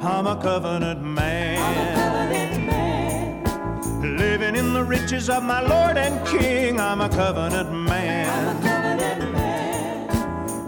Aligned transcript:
I'm 0.00 0.28
a 0.28 0.36
covenant 0.40 1.02
man. 1.02 1.58
Living 4.16 4.54
in 4.54 4.72
the 4.72 4.84
riches 4.84 5.28
of 5.28 5.42
my 5.42 5.60
Lord 5.60 5.98
and 5.98 6.24
King, 6.26 6.78
I'm 6.78 7.00
a 7.00 7.08
covenant 7.08 7.72
man. 7.72 8.28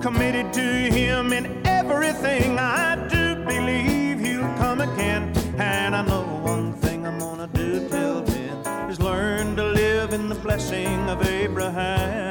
Committed 0.03 0.53
to 0.54 0.61
Him 0.61 1.32
in 1.32 1.64
everything 1.64 2.58
I 2.58 2.96
do, 3.08 3.37
believe 3.45 4.19
He'll 4.19 4.53
come 4.56 4.80
again. 4.80 5.33
And 5.59 5.95
I 5.95 6.05
know 6.05 6.23
one 6.43 6.73
thing 6.73 7.07
I'm 7.07 7.21
gonna 7.21 7.47
do 7.47 7.89
till 7.89 8.23
then 8.23 8.91
is 8.91 8.99
learn 9.01 9.55
to 9.57 9.65
live 9.65 10.12
in 10.12 10.29
the 10.29 10.35
blessing 10.35 11.09
of 11.09 11.25
Abraham. 11.25 12.30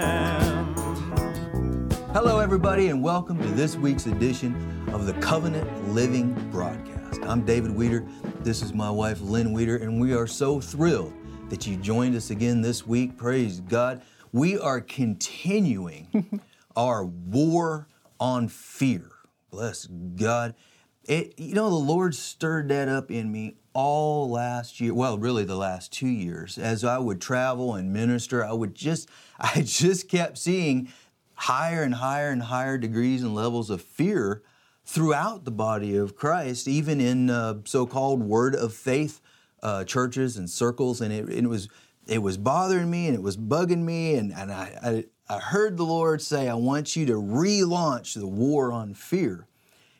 Hello, 2.12 2.40
everybody, 2.40 2.88
and 2.88 3.04
welcome 3.04 3.38
to 3.38 3.48
this 3.50 3.76
week's 3.76 4.08
edition 4.08 4.84
of 4.92 5.06
the 5.06 5.14
Covenant 5.22 5.94
Living 5.94 6.34
Broadcast. 6.50 7.20
I'm 7.22 7.46
David 7.46 7.70
Weeder. 7.70 8.04
This 8.40 8.64
is 8.64 8.74
my 8.74 8.90
wife, 8.90 9.22
Lynn 9.22 9.54
Weeder, 9.54 9.78
and 9.78 10.02
we 10.02 10.16
are 10.16 10.26
so 10.26 10.60
thrilled 10.60 11.14
that 11.50 11.68
you 11.68 11.78
joined 11.78 12.16
us 12.16 12.32
again 12.32 12.62
this 12.62 12.88
week. 12.88 13.16
Praise 13.16 13.60
God. 13.60 14.02
We 14.32 14.58
are 14.58 14.82
continuing 14.82 16.42
our 16.76 17.06
war 17.06 17.88
on 18.20 18.48
fear. 18.48 19.12
Bless 19.52 19.86
God. 19.86 20.56
It, 21.04 21.36
you 21.38 21.54
know, 21.54 21.70
the 21.70 21.76
Lord 21.76 22.16
stirred 22.16 22.70
that 22.70 22.90
up 22.90 23.12
in 23.12 23.32
me 23.32 23.58
all 23.74 24.32
last 24.32 24.82
year. 24.82 24.96
Well, 24.96 25.20
really 25.20 25.44
the 25.44 25.56
last 25.56 25.94
two 25.94 26.08
years. 26.08 26.58
As 26.58 26.84
I 26.84 26.98
would 26.98 27.22
travel 27.22 27.76
and 27.76 27.94
minister, 27.94 28.44
I 28.44 28.54
would 28.54 28.74
just, 28.74 29.08
I 29.40 29.62
just 29.62 30.10
kept 30.10 30.40
seeing 30.40 30.92
higher 31.40 31.84
and 31.84 31.96
higher 31.96 32.32
and 32.32 32.44
higher 32.44 32.78
degrees 32.78 33.24
and 33.24 33.34
levels 33.34 33.70
of 33.70 33.82
fear 33.82 34.44
throughout 34.84 35.46
the 35.46 35.52
body 35.52 35.96
of 35.96 36.16
Christ, 36.16 36.68
even 36.68 37.00
in 37.00 37.30
uh, 37.30 37.60
so-called 37.64 38.22
word 38.22 38.56
of 38.56 38.74
faith 38.74 39.22
uh, 39.64 39.86
churches 39.86 40.36
and 40.36 40.50
circles, 40.50 41.00
and 41.00 41.14
it, 41.14 41.30
it, 41.30 41.48
was 41.48 41.70
it 42.08 42.22
was 42.22 42.38
bothering 42.38 42.90
me 42.90 43.08
and 43.08 43.16
it 43.16 43.22
was 43.22 43.38
bugging 43.38 43.84
me, 43.84 44.16
and, 44.16 44.34
and 44.34 44.52
I, 44.52 45.06
I, 45.30 45.36
I 45.36 45.40
heard 45.40 45.78
the 45.78 45.86
Lord 45.86 46.22
say, 46.22 46.50
"I 46.50 46.56
want 46.56 46.98
you 46.98 47.06
to 47.06 47.14
relaunch 47.14 48.16
the 48.16 48.28
war 48.28 48.74
on 48.74 48.94
fear," 48.94 49.48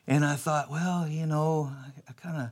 and 0.06 0.26
I 0.26 0.34
thought, 0.34 0.70
well, 0.70 1.08
you 1.08 1.24
know, 1.24 1.72
I, 1.74 2.10
I 2.10 2.12
kind 2.12 2.36
of 2.36 2.50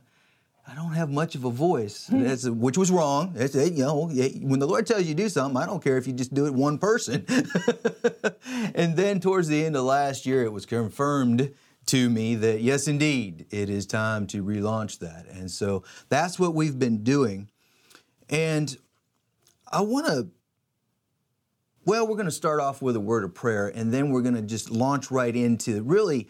I 0.69 0.75
don't 0.75 0.93
have 0.93 1.09
much 1.09 1.33
of 1.33 1.45
a 1.45 1.49
voice, 1.49 2.07
hmm. 2.07 2.59
which 2.59 2.77
was 2.77 2.91
wrong. 2.91 3.33
It's, 3.35 3.55
you 3.55 3.83
know, 3.83 4.07
when 4.07 4.59
the 4.59 4.67
Lord 4.67 4.85
tells 4.85 5.03
you 5.03 5.15
to 5.15 5.23
do 5.23 5.29
something, 5.29 5.59
I 5.59 5.65
don't 5.65 5.83
care 5.83 5.97
if 5.97 6.05
you 6.05 6.13
just 6.13 6.33
do 6.33 6.45
it 6.45 6.53
one 6.53 6.77
person. 6.77 7.25
and 8.75 8.95
then 8.95 9.19
towards 9.19 9.47
the 9.47 9.65
end 9.65 9.75
of 9.75 9.85
last 9.85 10.27
year, 10.27 10.43
it 10.43 10.51
was 10.51 10.67
confirmed 10.67 11.55
to 11.87 12.09
me 12.09 12.35
that 12.35 12.61
yes, 12.61 12.87
indeed, 12.87 13.47
it 13.49 13.69
is 13.69 13.87
time 13.87 14.27
to 14.27 14.43
relaunch 14.43 14.99
that. 14.99 15.25
And 15.31 15.49
so 15.49 15.83
that's 16.09 16.37
what 16.37 16.53
we've 16.53 16.77
been 16.77 17.03
doing. 17.03 17.49
And 18.29 18.77
I 19.71 19.81
want 19.81 20.05
to, 20.05 20.27
well, 21.83 22.05
we're 22.05 22.15
going 22.15 22.25
to 22.25 22.31
start 22.31 22.59
off 22.59 22.79
with 22.79 22.95
a 22.95 22.99
word 22.99 23.23
of 23.23 23.33
prayer, 23.33 23.69
and 23.69 23.91
then 23.91 24.11
we're 24.11 24.21
going 24.21 24.35
to 24.35 24.43
just 24.43 24.69
launch 24.69 25.09
right 25.09 25.35
into 25.35 25.81
really 25.81 26.27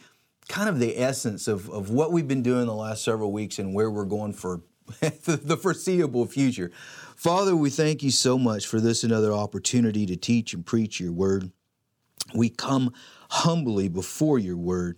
kind 0.50 0.68
of 0.68 0.80
the 0.80 1.00
essence 1.00 1.48
of, 1.48 1.70
of 1.70 1.92
what 1.92 2.12
we've 2.12 2.28
been 2.28 2.42
doing 2.42 2.66
the 2.66 2.74
last 2.74 3.04
several 3.04 3.32
weeks 3.32 3.60
and 3.60 3.74
where 3.74 3.90
we're 3.90 4.04
going 4.04 4.34
for 4.34 4.62
the 5.00 5.58
foreseeable 5.62 6.26
future. 6.26 6.72
Father, 7.16 7.56
we 7.56 7.70
thank 7.70 8.02
you 8.02 8.10
so 8.10 8.38
much 8.38 8.66
for 8.66 8.82
this 8.82 9.04
another 9.04 9.32
opportunity 9.32 10.08
to 10.08 10.18
teach 10.18 10.54
and 10.54 10.66
preach 10.66 11.00
your 11.00 11.12
word. 11.12 11.52
We 12.34 12.50
come 12.50 12.92
humbly 13.30 13.88
before 13.90 14.40
your 14.40 14.58
word, 14.58 14.98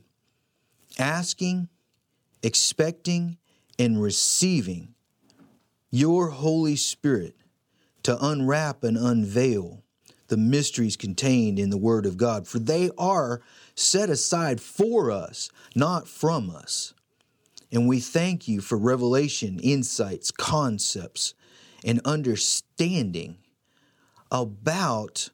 asking, 0.97 1.67
expecting, 2.41 3.37
and 3.77 4.01
receiving 4.01 4.95
your 5.89 6.29
Holy 6.29 6.77
Spirit 6.77 7.35
to 8.03 8.17
unwrap 8.25 8.85
and 8.85 8.97
unveil 8.97 9.83
the 10.31 10.37
mysteries 10.37 10.95
contained 10.95 11.59
in 11.59 11.69
the 11.69 11.77
Word 11.77 12.05
of 12.05 12.15
God, 12.15 12.47
for 12.47 12.57
they 12.57 12.89
are 12.97 13.41
set 13.81 14.09
aside 14.09 14.61
for 14.61 15.11
us, 15.11 15.49
not 15.75 16.07
from 16.07 16.49
us. 16.49 16.93
And 17.71 17.87
we 17.87 17.99
thank 17.99 18.47
you 18.47 18.61
for 18.61 18.77
revelation, 18.77 19.59
insights, 19.59 20.31
concepts, 20.31 21.33
and 21.83 22.01
understanding 22.05 23.37
about 24.29 25.29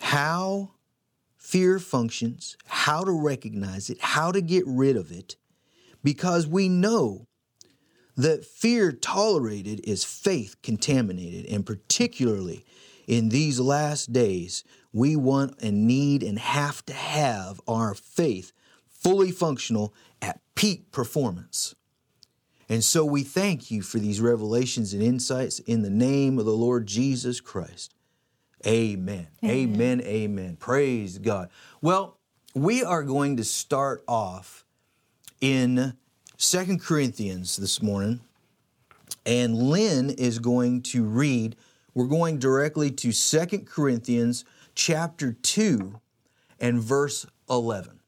how 0.00 0.72
fear 1.36 1.78
functions, 1.78 2.56
how 2.66 3.04
to 3.04 3.12
recognize 3.12 3.88
it, 3.90 4.00
how 4.00 4.32
to 4.32 4.40
get 4.40 4.64
rid 4.66 4.96
of 4.96 5.10
it, 5.10 5.36
because 6.02 6.46
we 6.46 6.68
know 6.68 7.26
that 8.16 8.44
fear 8.44 8.92
tolerated 8.92 9.80
is 9.84 10.04
faith 10.04 10.56
contaminated, 10.62 11.46
and 11.46 11.66
particularly 11.66 12.64
in 13.06 13.28
these 13.28 13.60
last 13.60 14.12
days, 14.12 14.64
we 14.96 15.14
want 15.14 15.54
and 15.60 15.86
need 15.86 16.22
and 16.22 16.38
have 16.38 16.84
to 16.86 16.94
have 16.94 17.60
our 17.68 17.92
faith 17.92 18.52
fully 18.88 19.30
functional 19.30 19.92
at 20.22 20.40
peak 20.54 20.90
performance. 20.90 21.74
And 22.66 22.82
so 22.82 23.04
we 23.04 23.22
thank 23.22 23.70
you 23.70 23.82
for 23.82 23.98
these 23.98 24.22
revelations 24.22 24.94
and 24.94 25.02
insights 25.02 25.58
in 25.58 25.82
the 25.82 25.90
name 25.90 26.38
of 26.38 26.46
the 26.46 26.56
Lord 26.56 26.86
Jesus 26.86 27.42
Christ. 27.42 27.92
Amen. 28.66 29.28
Amen. 29.44 30.00
Amen. 30.00 30.00
Amen. 30.00 30.56
Praise 30.56 31.18
God. 31.18 31.50
Well, 31.82 32.16
we 32.54 32.82
are 32.82 33.02
going 33.02 33.36
to 33.36 33.44
start 33.44 34.02
off 34.08 34.64
in 35.42 35.92
Second 36.38 36.80
Corinthians 36.80 37.58
this 37.58 37.82
morning, 37.82 38.20
and 39.26 39.54
Lynn 39.56 40.08
is 40.08 40.38
going 40.38 40.80
to 40.84 41.04
read 41.04 41.54
we're 41.96 42.04
going 42.04 42.38
directly 42.38 42.90
to 42.90 43.10
Second 43.10 43.66
Corinthians 43.66 44.44
chapter 44.76 45.32
2 45.32 46.00
and 46.60 46.80
verse 46.80 47.26
11. 47.50 47.98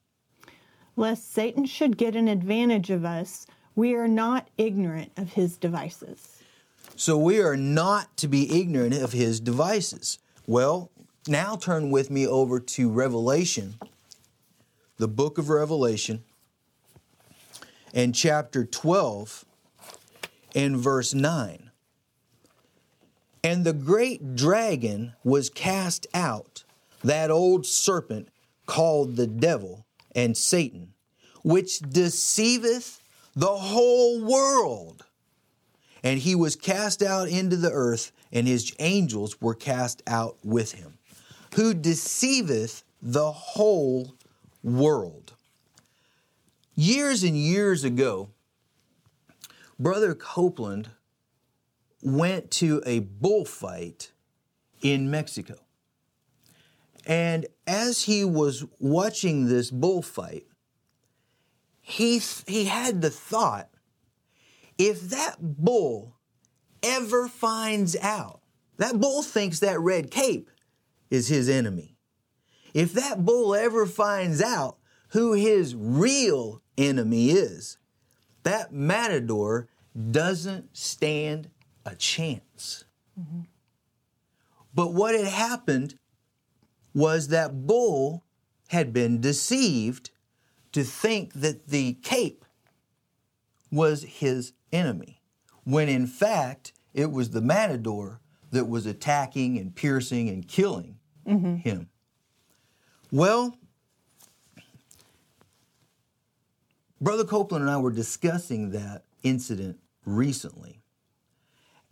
Lest 0.95 1.33
Satan 1.33 1.65
should 1.65 1.97
get 1.97 2.15
an 2.15 2.29
advantage 2.29 2.91
of 2.91 3.05
us, 3.05 3.47
we 3.75 3.95
are 3.95 4.06
not 4.06 4.49
ignorant 4.59 5.11
of 5.17 5.33
his 5.33 5.56
devices. 5.56 6.43
So 6.95 7.17
we 7.17 7.41
are 7.41 7.56
not 7.56 8.17
to 8.19 8.29
be 8.29 8.61
ignorant 8.61 8.95
of 8.95 9.12
his 9.12 9.41
devices. 9.41 10.19
Well, 10.47 10.91
now 11.27 11.56
turn 11.56 11.91
with 11.91 12.11
me 12.11 12.27
over 12.27 12.61
to 12.61 12.91
Revelation, 12.91 13.77
the 14.97 15.09
book 15.09 15.39
of 15.39 15.49
Revelation, 15.49 16.25
and 17.95 18.15
chapter 18.15 18.65
12 18.65 19.45
and 20.55 20.77
verse 20.77 21.15
9. 21.15 21.68
And 23.48 23.64
the 23.64 23.72
great 23.72 24.36
dragon 24.36 25.14
was 25.25 25.48
cast 25.48 26.06
out, 26.12 26.64
that 27.03 27.31
old 27.31 27.64
serpent 27.64 28.28
called 28.66 29.16
the 29.16 29.26
devil 29.26 29.86
and 30.14 30.36
Satan, 30.36 30.92
which 31.42 31.78
deceiveth 31.78 33.00
the 33.34 33.56
whole 33.56 34.20
world. 34.22 35.06
And 36.03 36.20
he 36.20 36.34
was 36.34 36.56
cast 36.56 37.03
out 37.03 37.31
into 37.31 37.56
the 37.56 37.70
earth, 37.70 38.12
and 38.31 38.47
his 38.47 38.75
angels 38.81 39.41
were 39.41 39.54
cast 39.54 40.03
out 40.06 40.37
with 40.44 40.72
him, 40.72 40.98
who 41.54 41.72
deceiveth 41.72 42.84
the 43.00 43.32
whole 43.32 44.12
world. 44.62 45.32
Years 46.75 47.22
and 47.22 47.34
years 47.34 47.82
ago, 47.82 48.28
Brother 49.78 50.14
Copeland 50.14 50.91
went 52.03 52.50
to 52.53 52.82
a 52.86 53.00
bullfight 53.00 54.12
in 54.81 55.10
Mexico. 55.10 55.56
And 57.06 57.47
as 57.66 58.04
he 58.04 58.25
was 58.25 58.64
watching 58.78 59.48
this 59.48 59.70
bullfight, 59.70 60.47
he, 61.81 62.20
he 62.47 62.66
had 62.66 63.00
the 63.00 63.10
thought 63.10 63.70
if 64.76 65.00
that 65.11 65.37
bull 65.40 66.17
ever 66.82 67.26
finds 67.26 67.96
out, 67.96 68.40
that 68.76 69.00
bull 69.00 69.23
thinks 69.23 69.58
that 69.58 69.81
red 69.81 70.11
cape 70.11 70.50
is 71.11 71.28
his 71.28 71.49
enemy. 71.49 71.96
If 72.75 72.93
that 72.93 73.25
bull 73.25 73.55
ever 73.55 73.87
finds 73.87 74.40
out 74.40 74.78
who 75.08 75.32
his 75.32 75.75
real 75.75 76.62
enemy 76.76 77.31
is, 77.31 77.78
that 78.44 78.73
matador 78.73 79.69
doesn't 80.11 80.76
stand 80.76 81.50
a 81.90 81.96
chance. 81.96 82.85
Mm-hmm. 83.19 83.40
But 84.75 84.93
what 84.94 85.14
had 85.14 85.26
happened 85.26 85.99
was 86.94 87.29
that 87.29 87.67
Bull 87.67 88.25
had 88.69 88.93
been 88.93 89.20
deceived 89.20 90.11
to 90.73 90.85
think 90.85 91.32
that 91.35 91.69
the 91.69 91.94
cape 91.94 92.44
was 93.70 94.02
his 94.02 94.52
enemy, 94.73 95.20
when 95.64 95.88
in 95.88 96.06
fact 96.06 96.73
it 96.94 97.11
was 97.11 97.31
the 97.31 97.40
matador 97.40 98.20
that 98.50 98.69
was 98.69 98.87
attacking 98.87 99.58
and 99.58 99.75
piercing 99.75 100.29
and 100.29 100.46
killing 100.46 100.96
mm-hmm. 101.26 101.56
him. 101.56 101.88
Well, 103.11 103.56
Brother 107.00 107.25
Copeland 107.25 107.62
and 107.62 107.70
I 107.70 107.79
were 107.79 107.93
discussing 107.93 108.70
that 108.70 109.05
incident 109.23 109.79
recently. 110.05 110.77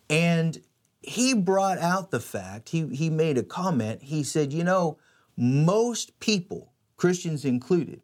And 0.09 0.59
he 1.03 1.35
brought 1.35 1.79
out 1.79 2.11
the 2.11 2.21
fact, 2.21 2.71
he, 2.71 2.87
he 2.89 3.11
made 3.11 3.39
a 3.39 3.43
comment. 3.43 4.03
He 4.03 4.23
said, 4.23 4.53
You 4.53 4.65
know, 4.65 4.99
most 5.37 6.19
people, 6.21 6.73
Christians 6.97 7.45
included, 7.45 8.03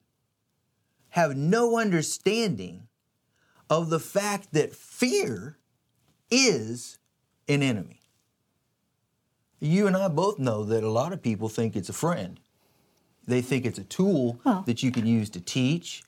have 1.11 1.37
no 1.37 1.79
understanding 1.79 2.89
of 3.69 3.91
the 3.91 4.01
fact 4.01 4.53
that 4.53 4.75
fear 4.75 5.59
is 6.31 6.99
an 7.49 7.63
enemy. 7.63 8.01
You 9.61 9.87
and 9.87 9.97
I 9.97 10.09
both 10.09 10.39
know 10.39 10.65
that 10.65 10.83
a 10.83 10.91
lot 10.91 11.13
of 11.13 11.23
people 11.23 11.49
think 11.49 11.77
it's 11.77 11.89
a 11.89 11.93
friend. 11.95 12.41
They 13.27 13.41
think 13.41 13.65
it's 13.65 13.79
a 13.79 13.85
tool 13.85 14.41
Well. 14.45 14.65
that 14.67 14.83
you 14.83 14.91
can 14.91 15.07
use 15.07 15.31
to 15.31 15.41
teach. 15.41 16.03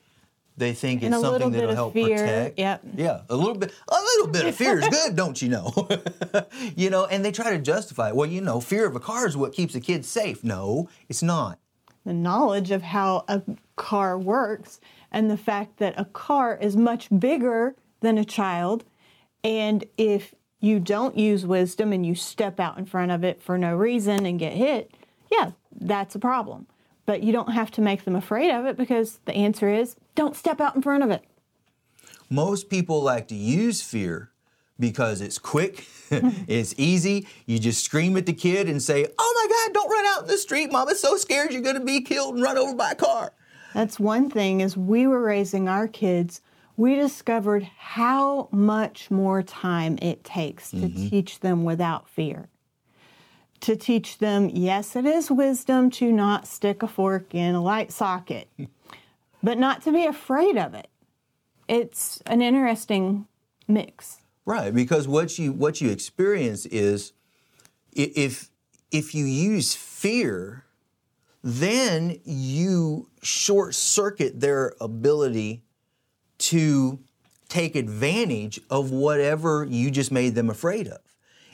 They 0.57 0.73
think 0.73 1.03
And 1.03 1.13
it's 1.13 1.21
something 1.21 1.51
that'll 1.51 1.75
help 1.75 1.93
fear, 1.93 2.17
protect. 2.17 2.59
yep. 2.59 2.81
Yeah, 2.95 3.21
a 3.29 3.35
little 3.35 3.55
bit. 3.55 3.73
A 3.89 3.95
little 3.95 4.27
bit 4.31 4.45
of 4.45 4.55
fear 4.55 4.79
is 4.79 4.87
good, 4.87 5.15
don't 5.21 5.41
you 5.41 5.49
know? 5.49 5.89
you 6.75 6.89
know, 6.89 7.05
and 7.05 7.25
they 7.25 7.31
try 7.33 7.51
to 7.51 7.59
justify 7.59 8.09
it. 8.09 8.15
Well, 8.15 8.29
you 8.29 8.39
know, 8.41 8.61
fear 8.61 8.85
of 8.85 8.95
a 8.95 8.99
car 9.01 9.27
is 9.27 9.35
what 9.35 9.51
keeps 9.53 9.75
a 9.75 9.81
kid 9.81 10.05
safe. 10.05 10.43
No, 10.43 10.87
it's 11.09 11.21
not. 11.23 11.59
the 12.05 12.13
knowledge 12.13 12.71
of 12.71 12.83
how 12.83 13.25
a 13.27 13.41
car 13.75 14.17
works 14.17 14.79
and 15.11 15.29
the 15.29 15.37
fact 15.37 15.77
that 15.77 15.99
a 15.99 16.05
car 16.05 16.57
is 16.61 16.77
much 16.77 17.09
bigger 17.19 17.75
than 17.99 18.17
a 18.17 18.23
child. 18.25 18.85
And 19.43 19.83
if 19.97 20.33
you 20.61 20.79
don't 20.79 21.17
use 21.17 21.45
wisdom 21.45 21.91
and 21.91 22.05
you 22.05 22.15
step 22.15 22.59
out 22.59 22.77
in 22.77 22.85
front 22.85 23.11
of 23.11 23.23
it 23.23 23.41
for 23.41 23.57
no 23.57 23.75
reason 23.75 24.25
and 24.25 24.39
get 24.39 24.53
hit, 24.53 24.91
yeah, 25.31 25.51
that's 25.79 26.15
a 26.15 26.19
problem. 26.19 26.67
But 27.05 27.23
you 27.23 27.31
don't 27.31 27.51
have 27.51 27.71
to 27.71 27.81
make 27.81 28.03
them 28.03 28.15
afraid 28.15 28.51
of 28.51 28.65
it 28.65 28.77
because 28.77 29.19
the 29.25 29.33
answer 29.33 29.69
is 29.69 29.95
don't 30.15 30.35
step 30.35 30.59
out 30.59 30.75
in 30.75 30.81
front 30.81 31.03
of 31.03 31.11
it. 31.11 31.23
Most 32.29 32.69
people 32.69 33.01
like 33.01 33.27
to 33.27 33.35
use 33.35 33.81
fear 33.81 34.31
because 34.79 35.21
it's 35.21 35.37
quick, 35.37 35.85
it's 36.11 36.73
easy. 36.77 37.27
You 37.45 37.59
just 37.59 37.83
scream 37.83 38.17
at 38.17 38.25
the 38.25 38.33
kid 38.33 38.67
and 38.67 38.81
say, 38.81 39.05
Oh 39.17 39.33
my 39.35 39.55
God, 39.55 39.73
don't 39.73 39.91
run 39.91 40.05
out 40.07 40.21
in 40.23 40.27
the 40.27 40.37
street. 40.37 40.71
Mama's 40.71 40.99
so 40.99 41.17
scared 41.17 41.51
you're 41.53 41.61
going 41.61 41.79
to 41.79 41.85
be 41.85 42.01
killed 42.01 42.35
and 42.35 42.43
run 42.43 42.57
over 42.57 42.73
by 42.73 42.91
a 42.91 42.95
car. 42.95 43.33
That's 43.73 43.99
one 43.99 44.29
thing 44.29 44.61
as 44.61 44.77
we 44.77 45.05
were 45.05 45.21
raising 45.21 45.67
our 45.67 45.87
kids, 45.87 46.41
we 46.77 46.95
discovered 46.95 47.63
how 47.77 48.47
much 48.51 49.11
more 49.11 49.43
time 49.43 49.97
it 50.01 50.23
takes 50.23 50.71
to 50.71 50.77
mm-hmm. 50.77 51.09
teach 51.09 51.39
them 51.41 51.63
without 51.63 52.09
fear. 52.09 52.47
To 53.65 53.75
teach 53.75 54.19
them, 54.19 54.51
yes, 54.53 54.95
it 54.95 55.05
is 55.05 55.31
wisdom 55.31 55.89
to 55.89 56.11
not 56.11 56.45
stick 56.45 56.83
a 56.83 56.87
fork 56.87 57.33
in 57.33 57.55
a 57.55 57.63
light 57.63 57.91
socket, 57.91 58.47
but 59.43 59.57
not 59.57 59.81
to 59.85 59.91
be 59.91 60.05
afraid 60.05 60.55
of 60.55 60.75
it. 60.75 60.87
It's 61.67 62.21
an 62.27 62.43
interesting 62.43 63.25
mix. 63.67 64.19
Right, 64.45 64.71
because 64.71 65.07
what 65.07 65.39
you 65.39 65.51
what 65.51 65.81
you 65.81 65.89
experience 65.89 66.67
is 66.67 67.13
if 67.91 68.51
if 68.91 69.15
you 69.15 69.25
use 69.25 69.73
fear, 69.73 70.65
then 71.43 72.19
you 72.23 73.09
short 73.23 73.73
circuit 73.73 74.41
their 74.41 74.73
ability 74.79 75.63
to 76.37 76.99
take 77.49 77.75
advantage 77.75 78.59
of 78.69 78.91
whatever 78.91 79.65
you 79.67 79.89
just 79.89 80.11
made 80.11 80.35
them 80.35 80.51
afraid 80.51 80.87
of. 80.87 80.99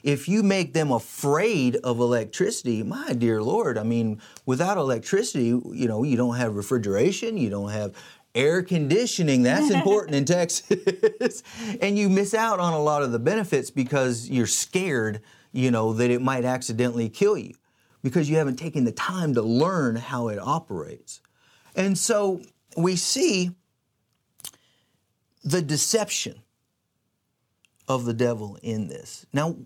If 0.03 0.27
you 0.27 0.43
make 0.43 0.73
them 0.73 0.91
afraid 0.91 1.75
of 1.77 1.99
electricity, 1.99 2.83
my 2.83 3.13
dear 3.13 3.41
Lord, 3.41 3.77
I 3.77 3.83
mean, 3.83 4.21
without 4.45 4.77
electricity, 4.77 5.45
you 5.45 5.87
know, 5.87 6.03
you 6.03 6.17
don't 6.17 6.35
have 6.35 6.55
refrigeration, 6.55 7.37
you 7.37 7.49
don't 7.49 7.69
have 7.69 7.93
air 8.33 8.63
conditioning. 8.63 9.43
That's 9.43 9.69
important 9.71 10.15
in 10.15 10.25
Texas. 10.25 11.43
and 11.81 11.97
you 11.97 12.09
miss 12.09 12.33
out 12.33 12.59
on 12.59 12.73
a 12.73 12.81
lot 12.81 13.03
of 13.03 13.11
the 13.11 13.19
benefits 13.19 13.69
because 13.69 14.29
you're 14.29 14.47
scared, 14.47 15.21
you 15.51 15.71
know, 15.71 15.93
that 15.93 16.09
it 16.09 16.21
might 16.21 16.45
accidentally 16.45 17.09
kill 17.09 17.37
you 17.37 17.53
because 18.03 18.29
you 18.29 18.37
haven't 18.37 18.57
taken 18.57 18.83
the 18.83 18.91
time 18.91 19.33
to 19.35 19.41
learn 19.41 19.95
how 19.95 20.27
it 20.27 20.39
operates. 20.39 21.21
And 21.75 21.97
so 21.97 22.41
we 22.75 22.95
see 22.95 23.51
the 25.43 25.61
deception 25.61 26.41
of 27.87 28.05
the 28.05 28.13
devil 28.13 28.57
in 28.61 28.87
this. 28.87 29.25
Now, 29.33 29.57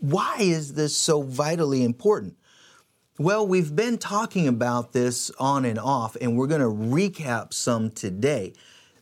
why 0.00 0.36
is 0.40 0.74
this 0.74 0.96
so 0.96 1.22
vitally 1.22 1.84
important? 1.84 2.36
Well, 3.18 3.46
we've 3.46 3.76
been 3.76 3.98
talking 3.98 4.48
about 4.48 4.92
this 4.92 5.30
on 5.38 5.64
and 5.64 5.78
off, 5.78 6.16
and 6.20 6.36
we're 6.36 6.46
going 6.46 6.62
to 6.62 6.66
recap 6.66 7.52
some 7.52 7.90
today. 7.90 8.54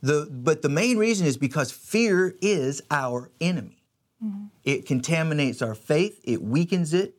The, 0.03 0.29
but 0.31 0.63
the 0.63 0.69
main 0.69 0.97
reason 0.99 1.27
is 1.27 1.37
because 1.37 1.71
fear 1.71 2.35
is 2.41 2.83
our 2.91 3.31
enemy. 3.41 3.83
Mm-hmm. 4.25 4.47
It 4.65 4.87
contaminates 4.87 5.63
our 5.63 5.75
faith, 5.75 6.21
it 6.25 6.43
weakens 6.43 6.93
it, 6.93 7.15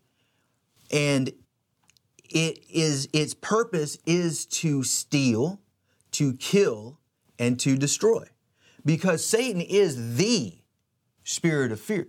and 0.92 1.32
it 2.30 2.64
is 2.70 3.08
its 3.14 3.34
purpose 3.34 3.98
is 4.06 4.46
to 4.46 4.84
steal, 4.84 5.60
to 6.12 6.34
kill, 6.34 7.00
and 7.38 7.60
to 7.62 7.78
destroy. 7.78 8.26
Because 8.86 9.26
Satan 9.26 9.62
is 9.62 10.18
the 10.18 10.59
spirit 11.30 11.72
of 11.72 11.80
fear. 11.80 12.08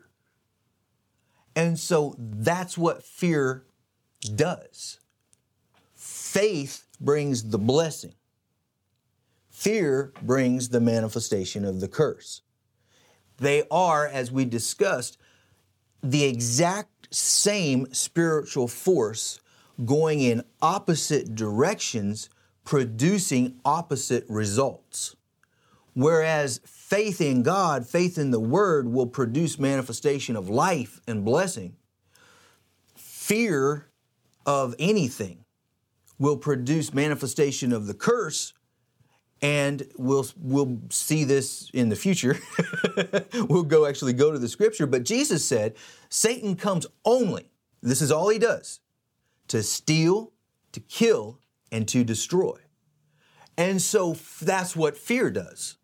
And 1.55 1.79
so 1.79 2.15
that's 2.19 2.79
what 2.79 3.05
fear 3.05 3.65
does. 4.35 4.99
Faith 5.95 6.87
brings 7.01 7.51
the 7.51 7.59
blessing. 7.59 8.15
Fear 9.51 10.15
brings 10.23 10.71
the 10.71 10.81
manifestation 10.81 11.67
of 11.67 11.81
the 11.81 11.89
curse. 11.89 12.41
They 13.37 13.65
are, 13.71 14.07
as 14.07 14.33
we 14.33 14.47
discussed, 14.47 15.19
the 16.03 16.25
exact 16.25 17.15
same 17.15 17.93
spiritual 17.93 18.69
force 18.69 19.41
going 19.85 20.21
in 20.21 20.45
opposite 20.63 21.35
directions, 21.35 22.31
producing 22.65 23.61
opposite 23.67 24.25
results. 24.29 25.17
Whereas 26.01 26.63
faith 26.65 27.21
in 27.21 27.43
God, 27.43 27.87
faith 27.87 28.17
in 28.17 28.31
the 28.31 28.41
Word 28.41 28.89
will 28.89 29.07
produce 29.07 29.59
manifestation 29.59 30.35
of 30.35 30.49
life 30.49 30.99
and 31.07 31.27
blessing. 31.27 31.77
Fear 32.97 33.91
of 34.47 34.75
anything 34.79 35.45
will 36.19 36.39
produce 36.39 36.95
manifestation 36.95 37.71
of 37.71 37.87
the 37.87 37.93
curse, 37.93 38.55
and 39.43 39.83
we'll 39.99 40.27
we'll 40.39 40.79
see 40.89 41.25
this 41.25 41.71
in 41.75 41.91
the 41.91 41.97
future. 41.97 42.39
we'll 43.51 43.63
go 43.63 43.85
actually 43.85 44.15
go 44.15 44.33
to 44.33 44.39
the 44.39 44.49
scripture, 44.49 44.87
but 44.87 45.05
Jesus 45.05 45.45
said, 45.45 45.75
Satan 46.09 46.57
comes 46.57 46.87
only, 47.05 47.51
this 47.83 48.01
is 48.01 48.11
all 48.11 48.31
he 48.31 48.39
does, 48.39 48.81
to 49.49 49.63
steal, 49.63 50.33
to 50.73 50.81
kill, 50.81 51.41
and 51.71 51.87
to 51.89 52.05
destroy. 52.05 52.59
And 53.59 53.83
so 53.83 54.17
that's 54.41 54.75
what 54.75 54.97
fear 54.97 55.31
does. 55.31 55.77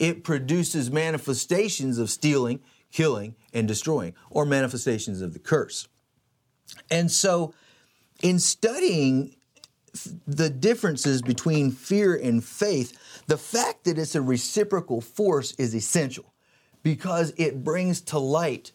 It 0.00 0.24
produces 0.24 0.90
manifestations 0.90 1.98
of 1.98 2.10
stealing, 2.10 2.60
killing, 2.90 3.36
and 3.52 3.68
destroying, 3.68 4.14
or 4.30 4.44
manifestations 4.44 5.20
of 5.20 5.34
the 5.34 5.38
curse. 5.38 5.86
And 6.90 7.10
so, 7.10 7.54
in 8.22 8.38
studying 8.38 9.36
the 10.26 10.48
differences 10.48 11.20
between 11.20 11.70
fear 11.70 12.14
and 12.16 12.42
faith, 12.42 13.22
the 13.26 13.36
fact 13.36 13.84
that 13.84 13.98
it's 13.98 14.14
a 14.14 14.22
reciprocal 14.22 15.00
force 15.00 15.52
is 15.52 15.74
essential 15.74 16.32
because 16.82 17.32
it 17.36 17.62
brings 17.62 18.00
to 18.00 18.18
light 18.18 18.72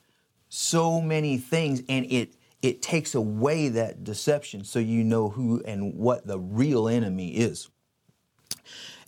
so 0.49 1.01
many 1.01 1.37
things 1.37 1.81
and 1.89 2.05
it 2.05 2.35
it 2.61 2.81
takes 2.81 3.13
away 3.13 3.69
that 3.69 4.03
deception 4.03 4.63
so 4.63 4.79
you 4.79 5.03
know 5.03 5.29
who 5.29 5.61
and 5.65 5.93
what 5.95 6.25
the 6.25 6.39
real 6.39 6.87
enemy 6.87 7.35
is. 7.35 7.69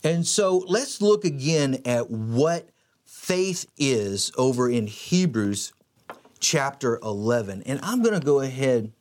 And 0.08 0.26
so 0.26 0.64
let's 0.70 1.02
look 1.02 1.26
again 1.26 1.82
at 1.84 2.10
what 2.10 2.70
faith 3.04 3.66
is 3.76 4.32
over 4.38 4.70
in 4.70 4.88
Hebrews 4.88 5.74
chapter 6.40 6.98
11. 7.04 7.64
And 7.66 7.78
I'm 7.84 8.02
going 8.02 8.18
to 8.18 8.26
go 8.26 8.40
ahead 8.40 8.94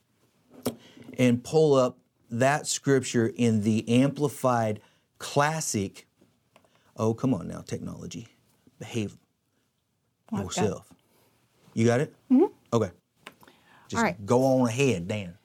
and 1.17 1.45
pull 1.45 1.75
up 1.77 1.97
that 2.29 2.67
scripture 2.67 3.33
in 3.37 3.61
the 3.61 3.89
Amplified 3.89 4.81
Classic. 5.19 6.09
Oh, 6.97 7.15
come 7.15 7.35
on 7.35 7.47
now, 7.47 7.61
technology. 7.61 8.27
Behave 8.81 9.17
it. 10.33 10.37
yourself. 10.37 10.93
You 11.73 11.87
got 11.87 12.01
it? 12.01 12.13
Mm-hmm. 12.33 12.47
Okay. 12.73 12.91
Just 13.87 13.99
All 13.99 14.03
right. 14.03 14.27
go 14.27 14.43
on 14.43 14.67
ahead, 14.69 15.07
Dan. 15.07 15.39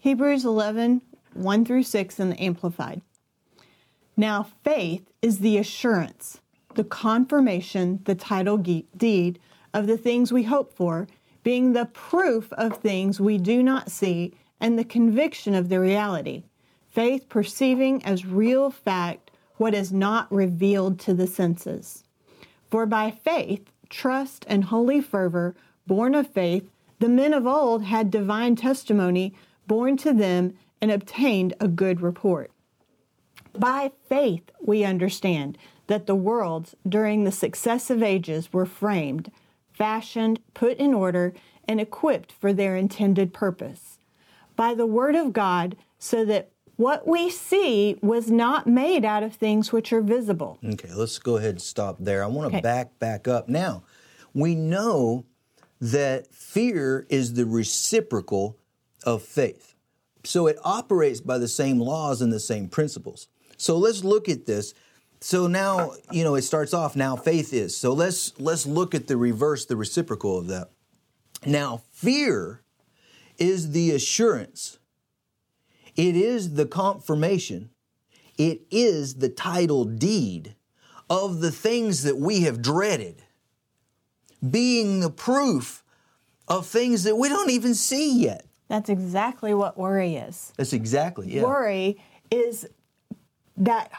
Hebrews 0.00 0.44
11, 0.44 1.00
1 1.32 1.64
through 1.64 1.84
6 1.84 2.20
in 2.20 2.28
the 2.28 2.42
Amplified. 2.42 3.00
Now, 4.18 4.48
faith 4.64 5.12
is 5.22 5.38
the 5.38 5.58
assurance, 5.58 6.40
the 6.74 6.82
confirmation, 6.82 8.00
the 8.02 8.16
title 8.16 8.56
deed 8.56 9.38
of 9.72 9.86
the 9.86 9.96
things 9.96 10.32
we 10.32 10.42
hope 10.42 10.74
for, 10.74 11.06
being 11.44 11.72
the 11.72 11.84
proof 11.86 12.52
of 12.54 12.78
things 12.78 13.20
we 13.20 13.38
do 13.38 13.62
not 13.62 13.92
see 13.92 14.34
and 14.58 14.76
the 14.76 14.82
conviction 14.82 15.54
of 15.54 15.68
the 15.68 15.78
reality. 15.78 16.42
Faith 16.90 17.28
perceiving 17.28 18.04
as 18.04 18.26
real 18.26 18.72
fact 18.72 19.30
what 19.56 19.72
is 19.72 19.92
not 19.92 20.30
revealed 20.32 20.98
to 20.98 21.14
the 21.14 21.28
senses. 21.28 22.02
For 22.68 22.86
by 22.86 23.12
faith, 23.12 23.70
trust, 23.88 24.44
and 24.48 24.64
holy 24.64 25.00
fervor, 25.00 25.54
born 25.86 26.16
of 26.16 26.26
faith, 26.26 26.68
the 26.98 27.08
men 27.08 27.32
of 27.32 27.46
old 27.46 27.84
had 27.84 28.10
divine 28.10 28.56
testimony 28.56 29.32
born 29.68 29.96
to 29.98 30.12
them 30.12 30.54
and 30.80 30.90
obtained 30.90 31.54
a 31.60 31.68
good 31.68 32.00
report. 32.00 32.50
By 33.52 33.92
faith, 34.08 34.50
we 34.60 34.84
understand 34.84 35.58
that 35.86 36.06
the 36.06 36.14
worlds 36.14 36.74
during 36.88 37.24
the 37.24 37.32
successive 37.32 38.02
ages 38.02 38.52
were 38.52 38.66
framed, 38.66 39.30
fashioned, 39.72 40.40
put 40.54 40.78
in 40.78 40.94
order, 40.94 41.34
and 41.66 41.80
equipped 41.80 42.32
for 42.32 42.52
their 42.52 42.76
intended 42.76 43.32
purpose. 43.32 43.98
By 44.56 44.74
the 44.74 44.86
word 44.86 45.14
of 45.14 45.32
God, 45.32 45.76
so 45.98 46.24
that 46.24 46.50
what 46.76 47.06
we 47.08 47.28
see 47.30 47.96
was 48.00 48.30
not 48.30 48.66
made 48.66 49.04
out 49.04 49.22
of 49.22 49.34
things 49.34 49.72
which 49.72 49.92
are 49.92 50.00
visible. 50.00 50.58
Okay, 50.64 50.92
let's 50.92 51.18
go 51.18 51.36
ahead 51.36 51.50
and 51.50 51.62
stop 51.62 51.96
there. 51.98 52.22
I 52.22 52.28
want 52.28 52.50
to 52.50 52.56
Okay. 52.58 52.62
back 52.62 52.98
back 52.98 53.26
up. 53.26 53.48
Now, 53.48 53.82
we 54.32 54.54
know 54.54 55.24
that 55.80 56.32
fear 56.32 57.06
is 57.08 57.34
the 57.34 57.46
reciprocal 57.46 58.56
of 59.04 59.22
faith. 59.22 59.74
So 60.24 60.46
it 60.46 60.58
operates 60.64 61.20
by 61.20 61.38
the 61.38 61.48
same 61.48 61.78
laws 61.80 62.20
and 62.20 62.32
the 62.32 62.40
same 62.40 62.68
principles. 62.68 63.28
So 63.58 63.76
let's 63.76 64.02
look 64.02 64.28
at 64.28 64.46
this. 64.46 64.72
So 65.20 65.48
now, 65.48 65.92
you 66.10 66.24
know, 66.24 66.36
it 66.36 66.42
starts 66.42 66.72
off 66.72 66.96
now 66.96 67.16
faith 67.16 67.52
is. 67.52 67.76
So 67.76 67.92
let's 67.92 68.38
let's 68.40 68.64
look 68.64 68.94
at 68.94 69.08
the 69.08 69.16
reverse, 69.16 69.66
the 69.66 69.76
reciprocal 69.76 70.38
of 70.38 70.46
that. 70.46 70.70
Now, 71.44 71.82
fear 71.90 72.62
is 73.36 73.72
the 73.72 73.90
assurance. 73.90 74.78
It 75.96 76.16
is 76.16 76.54
the 76.54 76.66
confirmation. 76.66 77.70
It 78.36 78.62
is 78.70 79.16
the 79.16 79.28
title 79.28 79.84
deed 79.84 80.54
of 81.10 81.40
the 81.40 81.50
things 81.50 82.04
that 82.04 82.18
we 82.18 82.42
have 82.42 82.62
dreaded, 82.62 83.22
being 84.48 85.00
the 85.00 85.10
proof 85.10 85.82
of 86.46 86.66
things 86.66 87.02
that 87.02 87.16
we 87.16 87.28
don't 87.28 87.50
even 87.50 87.74
see 87.74 88.20
yet. 88.20 88.44
That's 88.68 88.88
exactly 88.88 89.54
what 89.54 89.76
worry 89.76 90.16
is. 90.16 90.52
That's 90.56 90.72
exactly, 90.72 91.34
yeah. 91.34 91.42
Worry 91.42 92.00
is 92.30 92.68
that 93.58 93.90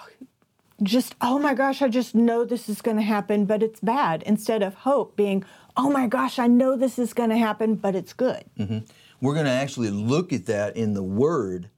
just, 0.82 1.16
oh 1.22 1.40
my 1.40 1.54
gosh, 1.54 1.82
I 1.82 1.90
just 1.90 2.16
know 2.16 2.46
this 2.46 2.70
is 2.70 2.82
going 2.82 2.98
to 2.98 3.04
happen, 3.04 3.46
but 3.46 3.62
it's 3.62 3.80
bad. 3.80 4.24
Instead 4.24 4.64
of 4.64 4.74
hope 4.74 5.16
being, 5.16 5.44
oh 5.76 5.90
my 5.90 6.08
gosh, 6.08 6.40
I 6.40 6.48
know 6.48 6.76
this 6.76 6.98
is 6.98 7.14
going 7.14 7.30
to 7.30 7.38
happen, 7.38 7.76
but 7.76 7.96
it's 7.96 8.14
good. 8.14 8.44
We're 9.22 9.34
going 9.34 9.46
to 9.46 9.52
actually 9.52 9.90
look 9.90 10.32
at 10.32 10.46
that 10.46 10.78
in 10.78 10.94
the 10.94 11.04
Word 11.04 11.70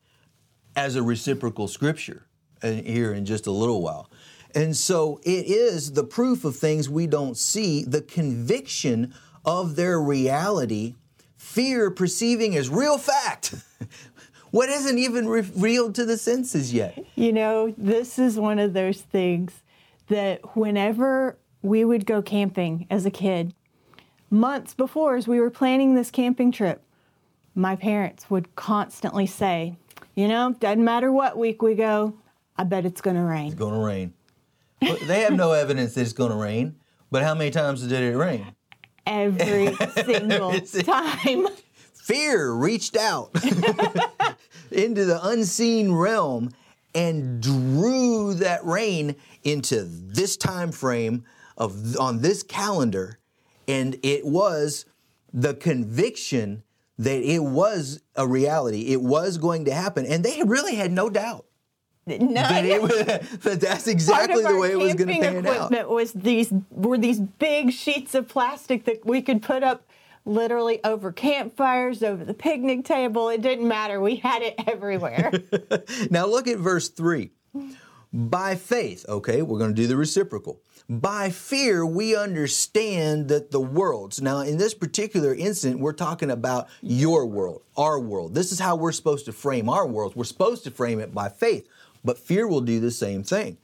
as 0.75 0.95
a 0.95 1.03
reciprocal 1.03 1.67
scripture 1.67 2.27
uh, 2.61 2.71
here 2.71 3.13
in 3.13 3.25
just 3.25 3.47
a 3.47 3.51
little 3.51 3.81
while. 3.81 4.09
And 4.53 4.75
so 4.75 5.19
it 5.23 5.45
is 5.47 5.93
the 5.93 6.03
proof 6.03 6.45
of 6.45 6.55
things 6.55 6.89
we 6.89 7.07
don't 7.07 7.37
see, 7.37 7.83
the 7.83 8.01
conviction 8.01 9.13
of 9.45 9.75
their 9.75 9.99
reality, 9.99 10.95
fear 11.37 11.89
perceiving 11.89 12.55
as 12.55 12.69
real 12.69 12.97
fact. 12.97 13.55
what 14.51 14.69
isn't 14.69 14.97
even 14.97 15.27
revealed 15.27 15.95
to 15.95 16.05
the 16.05 16.17
senses 16.17 16.73
yet? 16.73 17.03
You 17.15 17.33
know, 17.33 17.73
this 17.77 18.19
is 18.19 18.37
one 18.37 18.59
of 18.59 18.73
those 18.73 19.01
things 19.01 19.63
that 20.07 20.55
whenever 20.55 21.37
we 21.61 21.85
would 21.85 22.05
go 22.05 22.21
camping 22.21 22.85
as 22.89 23.05
a 23.05 23.11
kid, 23.11 23.53
months 24.29 24.73
before, 24.73 25.15
as 25.15 25.27
we 25.27 25.39
were 25.39 25.49
planning 25.49 25.95
this 25.95 26.11
camping 26.11 26.51
trip, 26.51 26.83
my 27.55 27.75
parents 27.75 28.29
would 28.29 28.55
constantly 28.55 29.25
say, 29.25 29.77
You 30.15 30.27
know, 30.27 30.53
doesn't 30.59 30.83
matter 30.83 31.11
what 31.11 31.37
week 31.37 31.61
we 31.61 31.75
go, 31.75 32.15
I 32.57 32.63
bet 32.63 32.85
it's 32.85 33.01
going 33.01 33.15
to 33.15 33.23
rain. 33.23 33.47
It's 33.47 33.55
going 33.55 33.73
to 33.73 33.79
rain. 33.79 34.13
But 34.81 34.99
they 35.01 35.21
have 35.21 35.33
no 35.33 35.51
evidence 35.51 35.93
that 35.93 36.01
it's 36.01 36.13
going 36.13 36.31
to 36.31 36.37
rain. 36.37 36.75
But 37.09 37.23
how 37.23 37.35
many 37.35 37.51
times 37.51 37.85
did 37.85 38.01
it 38.01 38.17
rain? 38.17 38.47
Every 39.05 39.75
single 40.05 40.59
time. 40.59 41.47
Fear 41.93 42.53
reached 42.53 42.97
out 42.97 43.31
into 44.71 45.05
the 45.05 45.25
unseen 45.25 45.91
realm 45.91 46.51
and 46.93 47.41
drew 47.41 48.33
that 48.35 48.65
rain 48.65 49.15
into 49.43 49.83
this 49.83 50.37
time 50.37 50.71
frame 50.71 51.23
of 51.57 51.97
on 51.97 52.21
this 52.21 52.43
calendar. 52.43 53.19
And 53.67 53.97
it 54.03 54.25
was 54.25 54.85
the 55.33 55.53
conviction 55.53 56.63
that 56.97 57.23
it 57.23 57.39
was 57.39 58.01
a 58.15 58.27
reality. 58.27 58.91
It 58.91 59.01
was 59.01 59.37
going 59.37 59.65
to 59.65 59.73
happen. 59.73 60.05
And 60.05 60.23
they 60.23 60.43
really 60.43 60.75
had 60.75 60.91
no 60.91 61.09
doubt 61.09 61.45
No, 62.05 62.17
that, 62.17 62.65
it 62.65 62.81
was, 62.81 62.91
that 63.43 63.61
that's 63.61 63.87
exactly 63.87 64.43
the 64.43 64.57
way 64.57 64.71
it 64.71 64.77
was 64.77 64.93
going 64.95 65.07
to 65.07 65.19
pan 65.19 65.47
out. 65.47 65.55
equipment 65.55 65.89
was 65.89 66.13
these 66.13 66.51
were 66.69 66.97
these 66.97 67.19
big 67.19 67.71
sheets 67.71 68.15
of 68.15 68.27
plastic 68.27 68.85
that 68.85 69.05
we 69.05 69.21
could 69.21 69.41
put 69.41 69.63
up 69.63 69.83
literally 70.25 70.79
over 70.83 71.11
campfires, 71.11 72.03
over 72.03 72.23
the 72.23 72.33
picnic 72.33 72.85
table. 72.85 73.29
It 73.29 73.41
didn't 73.41 73.67
matter. 73.67 73.99
We 73.99 74.17
had 74.17 74.41
it 74.41 74.55
everywhere. 74.67 75.31
Now 76.09 76.25
look 76.25 76.47
at 76.47 76.57
verse 76.57 76.89
3. 76.89 77.31
By 78.13 78.55
faith, 78.55 79.05
okay, 79.07 79.41
we're 79.41 79.59
going 79.59 79.73
to 79.73 79.81
do 79.81 79.87
the 79.87 79.95
reciprocal. 79.95 80.59
By 80.89 81.29
fear, 81.29 81.85
we 81.85 82.15
understand 82.15 83.29
that 83.29 83.51
the 83.51 83.61
worlds. 83.61 84.21
Now, 84.21 84.41
in 84.41 84.57
this 84.57 84.73
particular 84.73 85.33
incident, 85.33 85.79
we're 85.79 85.93
talking 85.93 86.29
about 86.29 86.67
your 86.81 87.25
world, 87.25 87.61
our 87.77 87.99
world. 87.99 88.33
This 88.33 88.51
is 88.51 88.59
how 88.59 88.75
we're 88.75 88.91
supposed 88.91 89.25
to 89.25 89.31
frame 89.31 89.69
our 89.69 89.87
world. 89.87 90.15
We're 90.15 90.25
supposed 90.25 90.65
to 90.65 90.71
frame 90.71 90.99
it 90.99 91.13
by 91.13 91.29
faith, 91.29 91.67
but 92.03 92.17
fear 92.17 92.47
will 92.47 92.61
do 92.61 92.81
the 92.81 92.91
same 92.91 93.23
thing. 93.23 93.57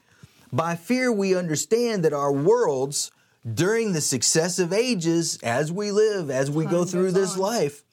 By 0.54 0.76
fear, 0.76 1.12
we 1.12 1.36
understand 1.36 2.06
that 2.06 2.14
our 2.14 2.32
worlds, 2.32 3.12
during 3.54 3.94
the 3.94 4.01
successive 4.01 4.74
ages, 4.74 5.39
as 5.44 5.72
we 5.72 5.92
live, 5.92 6.30
as 6.30 6.51
we 6.51 6.66
go 6.66 6.86
through 6.86 7.12
this 7.12 7.36
on. 7.36 7.39
life, 7.39 7.84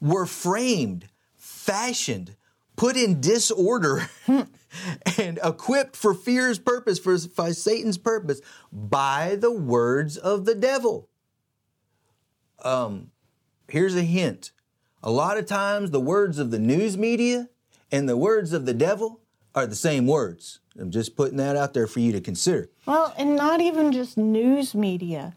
were 0.00 0.26
framed, 0.26 1.08
fashioned, 1.36 2.36
put 2.76 2.96
in 2.96 3.20
disorder, 3.20 4.08
and 5.18 5.38
equipped 5.42 5.96
for 5.96 6.14
fear's 6.14 6.58
purpose, 6.58 6.98
for, 6.98 7.18
for 7.18 7.52
Satan's 7.52 7.98
purpose, 7.98 8.40
by 8.72 9.36
the 9.36 9.52
words 9.52 10.16
of 10.16 10.44
the 10.44 10.54
devil. 10.54 11.08
Um, 12.64 13.10
here's 13.68 13.96
a 13.96 14.02
hint. 14.02 14.52
A 15.02 15.10
lot 15.10 15.38
of 15.38 15.46
times, 15.46 15.90
the 15.90 16.00
words 16.00 16.38
of 16.38 16.50
the 16.50 16.58
news 16.58 16.96
media 16.96 17.48
and 17.92 18.08
the 18.08 18.16
words 18.16 18.52
of 18.52 18.66
the 18.66 18.74
devil 18.74 19.20
are 19.58 19.66
the 19.66 19.74
same 19.74 20.06
words. 20.06 20.60
I'm 20.78 20.90
just 20.90 21.16
putting 21.16 21.38
that 21.38 21.56
out 21.56 21.74
there 21.74 21.86
for 21.86 22.00
you 22.00 22.12
to 22.12 22.20
consider. 22.20 22.70
well, 22.86 23.12
and 23.18 23.36
not 23.36 23.60
even 23.60 23.92
just 23.92 24.16
news 24.16 24.74
media. 24.74 25.34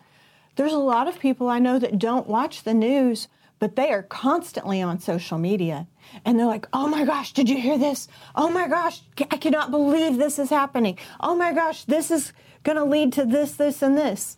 There's 0.56 0.74
a 0.74 0.78
lot 0.78 1.08
of 1.08 1.20
people 1.20 1.50
I 1.50 1.60
know 1.60 1.80
that 1.80 1.98
don't 1.98 2.28
watch 2.28 2.64
the 2.64 2.74
news, 2.74 3.28
but 3.58 3.76
they 3.76 3.92
are 3.92 4.04
constantly 4.04 4.82
on 4.82 5.00
social 5.00 5.38
media. 5.38 5.88
And 6.26 6.38
they're 6.38 6.46
like, 6.46 6.68
oh 6.74 6.88
my 6.88 7.06
gosh, 7.06 7.34
did 7.34 7.50
you 7.50 7.60
hear 7.60 7.78
this? 7.78 8.08
Oh 8.36 8.50
my 8.50 8.68
gosh, 8.68 9.02
I 9.32 9.38
cannot 9.38 9.72
believe 9.72 10.18
this 10.18 10.38
is 10.38 10.50
happening. 10.50 10.98
Oh 11.20 11.36
my 11.36 11.54
gosh, 11.54 11.86
this 11.86 12.12
is 12.12 12.34
going 12.64 12.78
to 12.78 12.84
lead 12.84 13.14
to 13.14 13.26
this, 13.26 13.54
this, 13.54 13.82
and 13.82 13.98
this. 13.98 14.38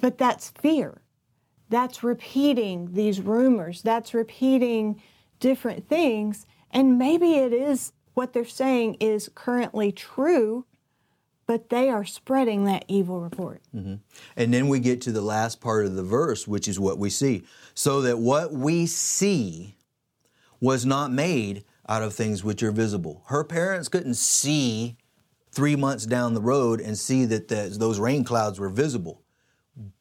But 0.00 0.18
that's 0.18 0.50
fear. 0.50 1.02
That's 1.68 2.02
repeating 2.02 2.94
these 2.94 3.20
rumors. 3.20 3.82
That's 3.82 4.14
repeating 4.14 5.00
different 5.38 5.88
things. 5.88 6.46
And 6.72 6.98
maybe 6.98 7.34
it 7.34 7.52
is 7.52 7.92
what 8.14 8.32
they're 8.32 8.44
saying 8.44 8.96
is 9.00 9.30
currently 9.34 9.92
true, 9.92 10.64
but 11.46 11.68
they 11.70 11.90
are 11.90 12.04
spreading 12.04 12.64
that 12.64 12.84
evil 12.88 13.20
report. 13.20 13.60
Mm-hmm. 13.74 13.96
And 14.36 14.54
then 14.54 14.68
we 14.68 14.80
get 14.80 15.00
to 15.02 15.12
the 15.12 15.20
last 15.20 15.60
part 15.60 15.86
of 15.86 15.94
the 15.94 16.02
verse, 16.02 16.48
which 16.48 16.68
is 16.68 16.80
what 16.80 16.98
we 16.98 17.10
see. 17.10 17.44
So 17.74 18.00
that 18.02 18.18
what 18.18 18.52
we 18.52 18.86
see 18.86 19.76
was 20.60 20.86
not 20.86 21.10
made 21.10 21.64
out 21.88 22.02
of 22.02 22.14
things 22.14 22.44
which 22.44 22.62
are 22.62 22.70
visible. 22.70 23.24
Her 23.26 23.44
parents 23.44 23.88
couldn't 23.88 24.14
see 24.14 24.96
three 25.50 25.76
months 25.76 26.06
down 26.06 26.34
the 26.34 26.40
road 26.40 26.80
and 26.80 26.96
see 26.96 27.24
that 27.26 27.48
the, 27.48 27.74
those 27.76 27.98
rain 27.98 28.24
clouds 28.24 28.58
were 28.58 28.70
visible. 28.70 29.22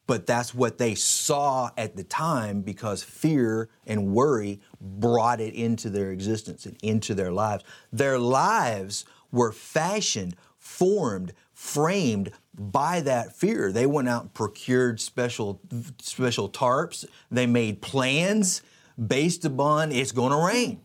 But 0.07 0.25
that's 0.25 0.53
what 0.53 0.77
they 0.77 0.95
saw 0.95 1.69
at 1.77 1.95
the 1.95 2.03
time 2.03 2.61
because 2.61 3.03
fear 3.03 3.69
and 3.85 4.13
worry 4.13 4.59
brought 4.79 5.39
it 5.39 5.53
into 5.53 5.89
their 5.89 6.11
existence 6.11 6.65
and 6.65 6.77
into 6.83 7.13
their 7.13 7.31
lives. 7.31 7.63
Their 7.93 8.19
lives 8.19 9.05
were 9.31 9.51
fashioned, 9.51 10.35
formed, 10.57 11.33
framed 11.53 12.31
by 12.53 13.01
that 13.01 13.35
fear. 13.35 13.71
They 13.71 13.85
went 13.85 14.09
out 14.09 14.23
and 14.23 14.33
procured 14.33 14.99
special 14.99 15.61
special 15.99 16.49
tarps. 16.49 17.05
They 17.29 17.45
made 17.45 17.81
plans 17.81 18.61
based 19.07 19.45
upon 19.45 19.91
it's 19.91 20.11
going 20.11 20.31
to 20.31 20.45
rain. 20.45 20.81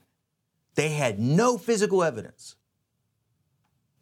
They 0.74 0.90
had 0.90 1.18
no 1.18 1.58
physical 1.58 2.04
evidence. 2.04 2.55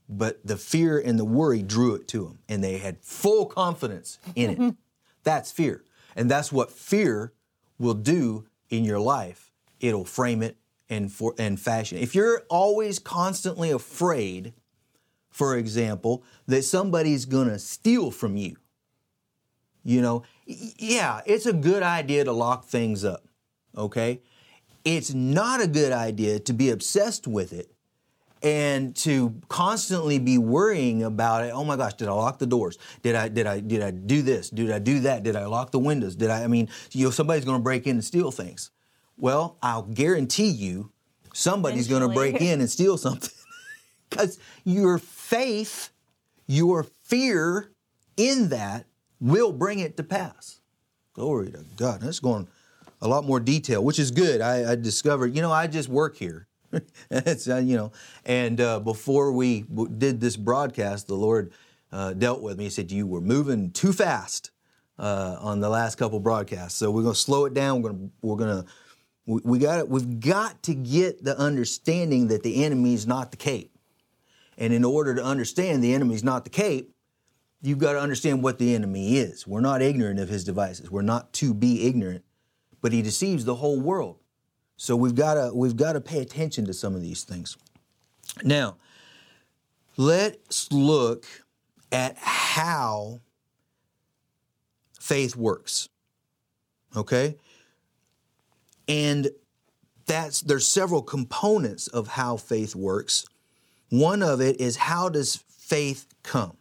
But 0.08 0.46
the 0.46 0.56
fear 0.56 0.98
and 0.98 1.18
the 1.18 1.24
worry 1.24 1.62
drew 1.62 1.94
it 1.94 2.06
to 2.08 2.24
them, 2.24 2.38
and 2.48 2.62
they 2.62 2.78
had 2.78 3.00
full 3.00 3.46
confidence 3.46 4.18
in 4.34 4.50
it. 4.50 4.74
that's 5.24 5.50
fear. 5.50 5.82
And 6.14 6.30
that's 6.30 6.52
what 6.52 6.70
fear 6.70 7.32
will 7.78 7.94
do 7.94 8.46
in 8.70 8.84
your 8.84 9.00
life. 9.00 9.50
It'll 9.80 10.04
frame 10.04 10.42
it 10.42 10.56
and, 10.88 11.10
for, 11.10 11.34
and 11.38 11.58
fashion. 11.58 11.98
If 11.98 12.14
you're 12.14 12.42
always 12.48 12.98
constantly 12.98 13.70
afraid, 13.70 14.52
for 15.30 15.56
example, 15.56 16.22
that 16.46 16.62
somebody's 16.62 17.24
going 17.24 17.48
to 17.48 17.58
steal 17.58 18.10
from 18.10 18.36
you. 18.36 18.56
You 19.82 20.00
know, 20.00 20.22
yeah, 20.46 21.20
it's 21.26 21.44
a 21.44 21.52
good 21.52 21.82
idea 21.82 22.24
to 22.24 22.32
lock 22.32 22.64
things 22.64 23.04
up, 23.04 23.24
okay? 23.76 24.22
It's 24.84 25.12
not 25.12 25.60
a 25.60 25.66
good 25.66 25.92
idea 25.92 26.38
to 26.38 26.52
be 26.52 26.70
obsessed 26.70 27.26
with 27.26 27.52
it 27.52 27.73
and 28.44 28.94
to 28.94 29.34
constantly 29.48 30.18
be 30.18 30.36
worrying 30.36 31.02
about 31.02 31.44
it. 31.44 31.50
Oh 31.52 31.64
my 31.64 31.76
gosh, 31.76 31.94
did 31.94 32.08
I 32.08 32.12
lock 32.12 32.38
the 32.38 32.46
doors? 32.46 32.78
Did 33.02 33.14
I 33.14 33.28
did 33.28 33.46
I 33.46 33.60
did 33.60 33.82
I 33.82 33.90
do 33.90 34.20
this? 34.20 34.50
Did 34.50 34.70
I 34.70 34.78
do 34.78 35.00
that? 35.00 35.22
Did 35.22 35.34
I 35.34 35.46
lock 35.46 35.70
the 35.70 35.78
windows? 35.78 36.14
Did 36.14 36.28
I 36.28 36.44
I 36.44 36.46
mean, 36.46 36.68
you 36.92 37.06
know, 37.06 37.10
somebody's 37.10 37.46
going 37.46 37.58
to 37.58 37.62
break 37.62 37.86
in 37.86 37.96
and 37.96 38.04
steal 38.04 38.30
things. 38.30 38.70
Well, 39.16 39.56
I'll 39.62 39.84
guarantee 39.84 40.48
you 40.50 40.92
somebody's 41.32 41.88
going 41.88 42.02
to 42.02 42.14
break 42.14 42.40
in 42.40 42.60
and 42.60 42.70
steal 42.70 42.98
something. 42.98 43.30
Cuz 44.10 44.38
your 44.62 44.98
faith, 44.98 45.88
your 46.46 46.84
fear 46.84 47.72
in 48.18 48.50
that 48.50 48.84
will 49.20 49.52
bring 49.52 49.78
it 49.78 49.96
to 49.96 50.02
pass. 50.02 50.60
Glory 51.14 51.50
to 51.50 51.64
God. 51.76 52.02
That's 52.02 52.20
going 52.20 52.46
a 53.00 53.08
lot 53.08 53.24
more 53.24 53.40
detail, 53.40 53.82
which 53.82 53.98
is 53.98 54.10
good. 54.10 54.42
I, 54.42 54.72
I 54.72 54.74
discovered, 54.74 55.34
you 55.34 55.40
know, 55.40 55.52
I 55.52 55.66
just 55.66 55.88
work 55.88 56.18
here. 56.18 56.46
it's, 57.10 57.48
uh, 57.48 57.56
you 57.56 57.76
know, 57.76 57.92
and 58.24 58.60
uh, 58.60 58.80
before 58.80 59.32
we 59.32 59.62
w- 59.62 59.90
did 59.96 60.20
this 60.20 60.36
broadcast, 60.36 61.06
the 61.06 61.14
Lord 61.14 61.52
uh, 61.92 62.12
dealt 62.12 62.42
with 62.42 62.58
me. 62.58 62.64
He 62.64 62.70
said, 62.70 62.90
You 62.90 63.06
were 63.06 63.20
moving 63.20 63.70
too 63.70 63.92
fast 63.92 64.50
uh, 64.98 65.36
on 65.40 65.60
the 65.60 65.68
last 65.68 65.96
couple 65.96 66.20
broadcasts. 66.20 66.78
So 66.78 66.90
we're 66.90 67.02
going 67.02 67.14
to 67.14 67.20
slow 67.20 67.44
it 67.44 67.54
down. 67.54 67.82
We're 67.82 67.92
going 67.92 68.10
we're 68.22 68.38
to, 68.38 68.64
we, 69.26 69.40
we 69.44 69.58
got 69.58 69.78
it. 69.78 69.88
We've 69.88 70.20
got 70.20 70.62
to 70.64 70.74
get 70.74 71.24
the 71.24 71.38
understanding 71.38 72.28
that 72.28 72.42
the 72.42 72.64
enemy 72.64 72.94
is 72.94 73.06
not 73.06 73.30
the 73.30 73.36
cape. 73.36 73.76
And 74.56 74.72
in 74.72 74.84
order 74.84 75.14
to 75.14 75.24
understand 75.24 75.82
the 75.82 75.94
enemy 75.94 76.14
is 76.14 76.24
not 76.24 76.44
the 76.44 76.50
cape, 76.50 76.94
you've 77.62 77.78
got 77.78 77.94
to 77.94 78.00
understand 78.00 78.42
what 78.42 78.58
the 78.58 78.74
enemy 78.74 79.16
is. 79.16 79.46
We're 79.46 79.60
not 79.60 79.82
ignorant 79.82 80.20
of 80.20 80.28
his 80.28 80.44
devices. 80.44 80.90
We're 80.90 81.02
not 81.02 81.32
to 81.34 81.54
be 81.54 81.86
ignorant, 81.86 82.24
but 82.80 82.92
he 82.92 83.02
deceives 83.02 83.44
the 83.44 83.56
whole 83.56 83.80
world. 83.80 84.18
So 84.76 84.96
we've 84.96 85.14
got 85.14 85.34
to 85.34 85.52
we've 85.54 85.76
got 85.76 85.92
to 85.92 86.00
pay 86.00 86.20
attention 86.20 86.66
to 86.66 86.74
some 86.74 86.94
of 86.94 87.02
these 87.02 87.24
things. 87.24 87.56
Now, 88.42 88.76
let's 89.96 90.70
look 90.72 91.26
at 91.92 92.16
how 92.18 93.20
faith 95.00 95.36
works. 95.36 95.88
Okay? 96.96 97.36
And 98.88 99.28
that's 100.06 100.40
there's 100.40 100.66
several 100.66 101.02
components 101.02 101.86
of 101.86 102.08
how 102.08 102.36
faith 102.36 102.74
works. 102.74 103.26
One 103.90 104.22
of 104.22 104.40
it 104.40 104.60
is 104.60 104.76
how 104.76 105.08
does 105.08 105.36
faith 105.36 106.06
come? 106.22 106.56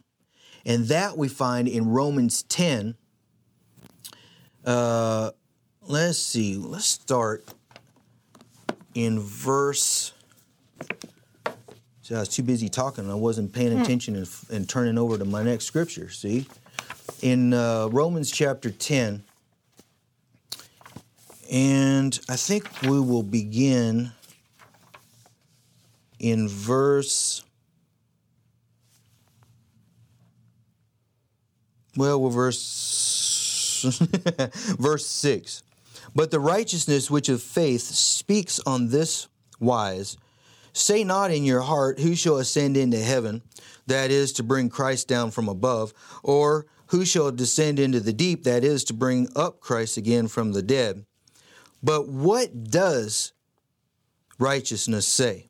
And 0.64 0.86
that 0.86 1.18
we 1.18 1.28
find 1.28 1.68
in 1.68 1.88
Romans 1.88 2.42
10. 2.44 2.94
Uh, 4.64 5.32
let's 5.82 6.18
see, 6.18 6.56
let's 6.56 6.86
start 6.86 7.44
in 8.94 9.20
verse. 9.20 10.12
See, 12.02 12.14
I 12.14 12.20
was 12.20 12.28
too 12.28 12.42
busy 12.42 12.68
talking. 12.68 13.10
I 13.10 13.14
wasn't 13.14 13.52
paying 13.52 13.78
attention 13.80 14.16
and, 14.16 14.28
and 14.50 14.68
turning 14.68 14.98
over 14.98 15.18
to 15.18 15.24
my 15.24 15.42
next 15.42 15.64
scripture. 15.64 16.10
See, 16.10 16.46
in 17.22 17.52
uh, 17.54 17.88
Romans 17.90 18.30
chapter 18.30 18.70
10, 18.70 19.24
and 21.50 22.20
I 22.28 22.36
think 22.36 22.68
we 22.82 23.00
will 23.00 23.22
begin 23.22 24.12
in 26.18 26.48
verse. 26.48 27.42
Well, 31.96 32.20
we're 32.20 32.30
verse 32.30 33.82
verse 34.78 35.06
six. 35.06 35.63
But 36.14 36.30
the 36.30 36.40
righteousness 36.40 37.10
which 37.10 37.28
of 37.28 37.42
faith 37.42 37.82
speaks 37.82 38.60
on 38.60 38.88
this 38.88 39.28
wise 39.60 40.16
Say 40.76 41.04
not 41.04 41.30
in 41.30 41.44
your 41.44 41.60
heart, 41.60 42.00
Who 42.00 42.16
shall 42.16 42.38
ascend 42.38 42.76
into 42.76 42.98
heaven? 42.98 43.42
That 43.86 44.10
is 44.10 44.32
to 44.34 44.42
bring 44.42 44.70
Christ 44.70 45.06
down 45.06 45.30
from 45.30 45.48
above, 45.48 45.94
or 46.22 46.66
who 46.88 47.04
shall 47.04 47.30
descend 47.30 47.78
into 47.78 48.00
the 48.00 48.12
deep? 48.12 48.44
That 48.44 48.64
is 48.64 48.82
to 48.84 48.94
bring 48.94 49.28
up 49.36 49.60
Christ 49.60 49.96
again 49.96 50.26
from 50.26 50.52
the 50.52 50.62
dead. 50.62 51.06
But 51.82 52.08
what 52.08 52.64
does 52.64 53.32
righteousness 54.38 55.06
say? 55.06 55.48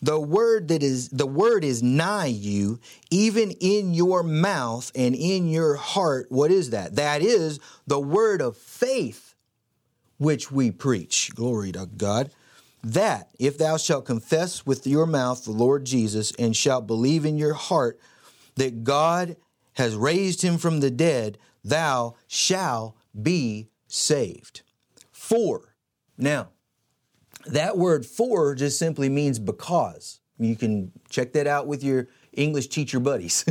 The 0.00 0.18
word 0.18 0.68
that 0.68 0.82
is 0.82 1.10
the 1.10 1.26
word 1.26 1.64
is 1.64 1.82
nigh 1.82 2.26
you, 2.26 2.80
even 3.10 3.50
in 3.52 3.94
your 3.94 4.22
mouth 4.22 4.90
and 4.94 5.14
in 5.14 5.48
your 5.48 5.76
heart. 5.76 6.26
What 6.30 6.50
is 6.50 6.70
that? 6.70 6.96
That 6.96 7.20
is 7.20 7.60
the 7.86 8.00
word 8.00 8.40
of 8.40 8.56
faith 8.56 9.31
which 10.22 10.50
we 10.50 10.70
preach. 10.70 11.32
Glory 11.34 11.72
to 11.72 11.86
God. 11.86 12.30
That 12.82 13.28
if 13.38 13.58
thou 13.58 13.76
shalt 13.76 14.06
confess 14.06 14.66
with 14.66 14.86
your 14.86 15.06
mouth 15.06 15.44
the 15.44 15.52
Lord 15.52 15.84
Jesus 15.84 16.32
and 16.38 16.56
shalt 16.56 16.86
believe 16.86 17.24
in 17.24 17.36
your 17.36 17.54
heart 17.54 17.98
that 18.56 18.84
God 18.84 19.36
has 19.74 19.94
raised 19.94 20.42
him 20.42 20.58
from 20.58 20.80
the 20.80 20.90
dead, 20.90 21.38
thou 21.64 22.16
shalt 22.26 22.96
be 23.20 23.68
saved. 23.86 24.62
For. 25.10 25.74
Now, 26.18 26.48
that 27.46 27.78
word 27.78 28.04
for 28.04 28.54
just 28.54 28.78
simply 28.78 29.08
means 29.08 29.38
because. 29.38 30.20
You 30.38 30.56
can 30.56 30.92
check 31.08 31.32
that 31.34 31.46
out 31.46 31.66
with 31.66 31.84
your 31.84 32.08
English 32.32 32.68
teacher 32.68 33.00
buddies. 33.00 33.44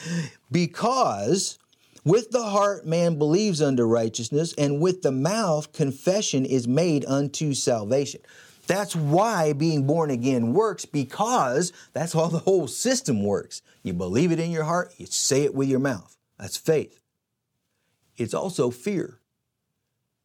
because 0.50 1.58
with 2.04 2.30
the 2.30 2.42
heart 2.42 2.86
man 2.86 3.16
believes 3.18 3.62
unto 3.62 3.84
righteousness, 3.84 4.54
and 4.58 4.80
with 4.80 5.02
the 5.02 5.12
mouth 5.12 5.72
confession 5.72 6.44
is 6.44 6.66
made 6.66 7.04
unto 7.06 7.54
salvation. 7.54 8.20
That's 8.66 8.94
why 8.94 9.52
being 9.52 9.86
born 9.86 10.10
again 10.10 10.52
works 10.52 10.84
because 10.84 11.72
that's 11.92 12.12
how 12.12 12.28
the 12.28 12.38
whole 12.38 12.68
system 12.68 13.22
works. 13.24 13.62
You 13.82 13.92
believe 13.92 14.32
it 14.32 14.40
in 14.40 14.50
your 14.50 14.64
heart, 14.64 14.94
you 14.98 15.06
say 15.06 15.42
it 15.42 15.54
with 15.54 15.68
your 15.68 15.80
mouth. 15.80 16.16
That's 16.38 16.56
faith. 16.56 17.02
It's 18.16 18.34
also 18.34 18.70
fear. 18.70 19.18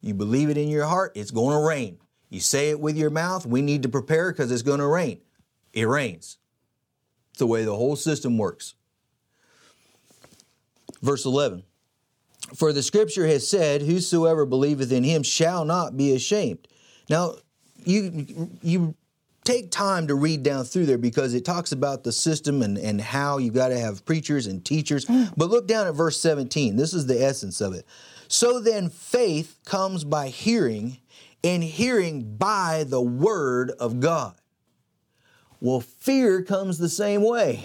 You 0.00 0.14
believe 0.14 0.50
it 0.50 0.56
in 0.56 0.68
your 0.68 0.86
heart, 0.86 1.12
it's 1.14 1.30
going 1.30 1.56
to 1.56 1.66
rain. 1.66 1.98
You 2.28 2.40
say 2.40 2.70
it 2.70 2.80
with 2.80 2.96
your 2.96 3.10
mouth, 3.10 3.46
we 3.46 3.62
need 3.62 3.82
to 3.82 3.88
prepare 3.88 4.30
because 4.30 4.52
it's 4.52 4.62
going 4.62 4.80
to 4.80 4.86
rain. 4.86 5.20
It 5.72 5.88
rains. 5.88 6.38
It's 7.30 7.38
the 7.38 7.46
way 7.46 7.64
the 7.64 7.74
whole 7.74 7.96
system 7.96 8.38
works. 8.38 8.74
Verse 11.02 11.24
11 11.24 11.64
For 12.54 12.72
the 12.72 12.82
scripture 12.82 13.26
has 13.26 13.46
said, 13.46 13.82
Whosoever 13.82 14.46
believeth 14.46 14.92
in 14.92 15.04
him 15.04 15.22
shall 15.22 15.64
not 15.64 15.96
be 15.96 16.14
ashamed. 16.14 16.66
Now, 17.08 17.34
you, 17.84 18.26
you 18.62 18.94
take 19.44 19.70
time 19.70 20.06
to 20.08 20.14
read 20.14 20.42
down 20.42 20.64
through 20.64 20.86
there 20.86 20.98
because 20.98 21.34
it 21.34 21.44
talks 21.44 21.72
about 21.72 22.04
the 22.04 22.12
system 22.12 22.62
and, 22.62 22.76
and 22.76 23.00
how 23.00 23.38
you 23.38 23.50
got 23.50 23.68
to 23.68 23.78
have 23.78 24.04
preachers 24.04 24.46
and 24.46 24.64
teachers. 24.64 25.06
Mm. 25.06 25.32
But 25.36 25.48
look 25.48 25.66
down 25.66 25.86
at 25.86 25.94
verse 25.94 26.20
17. 26.20 26.76
This 26.76 26.92
is 26.92 27.06
the 27.06 27.22
essence 27.24 27.60
of 27.60 27.72
it. 27.72 27.86
So 28.28 28.60
then, 28.60 28.90
faith 28.90 29.58
comes 29.64 30.04
by 30.04 30.28
hearing, 30.28 30.98
and 31.42 31.64
hearing 31.64 32.36
by 32.36 32.84
the 32.86 33.00
word 33.00 33.70
of 33.70 34.00
God. 34.00 34.34
Well, 35.60 35.80
fear 35.80 36.42
comes 36.42 36.76
the 36.78 36.90
same 36.90 37.22
way. 37.22 37.64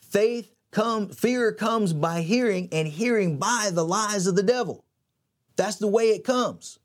Faith 0.00 0.54
come, 0.70 1.08
fear 1.08 1.52
comes 1.52 1.92
by 1.92 2.22
hearing, 2.22 2.68
and 2.72 2.88
hearing 2.88 3.38
by 3.38 3.70
the 3.72 3.84
lies 3.84 4.26
of 4.26 4.36
the 4.36 4.42
devil. 4.42 4.84
That's 5.56 5.76
the 5.76 5.88
way 5.88 6.10
it 6.10 6.24
comes. 6.24 6.78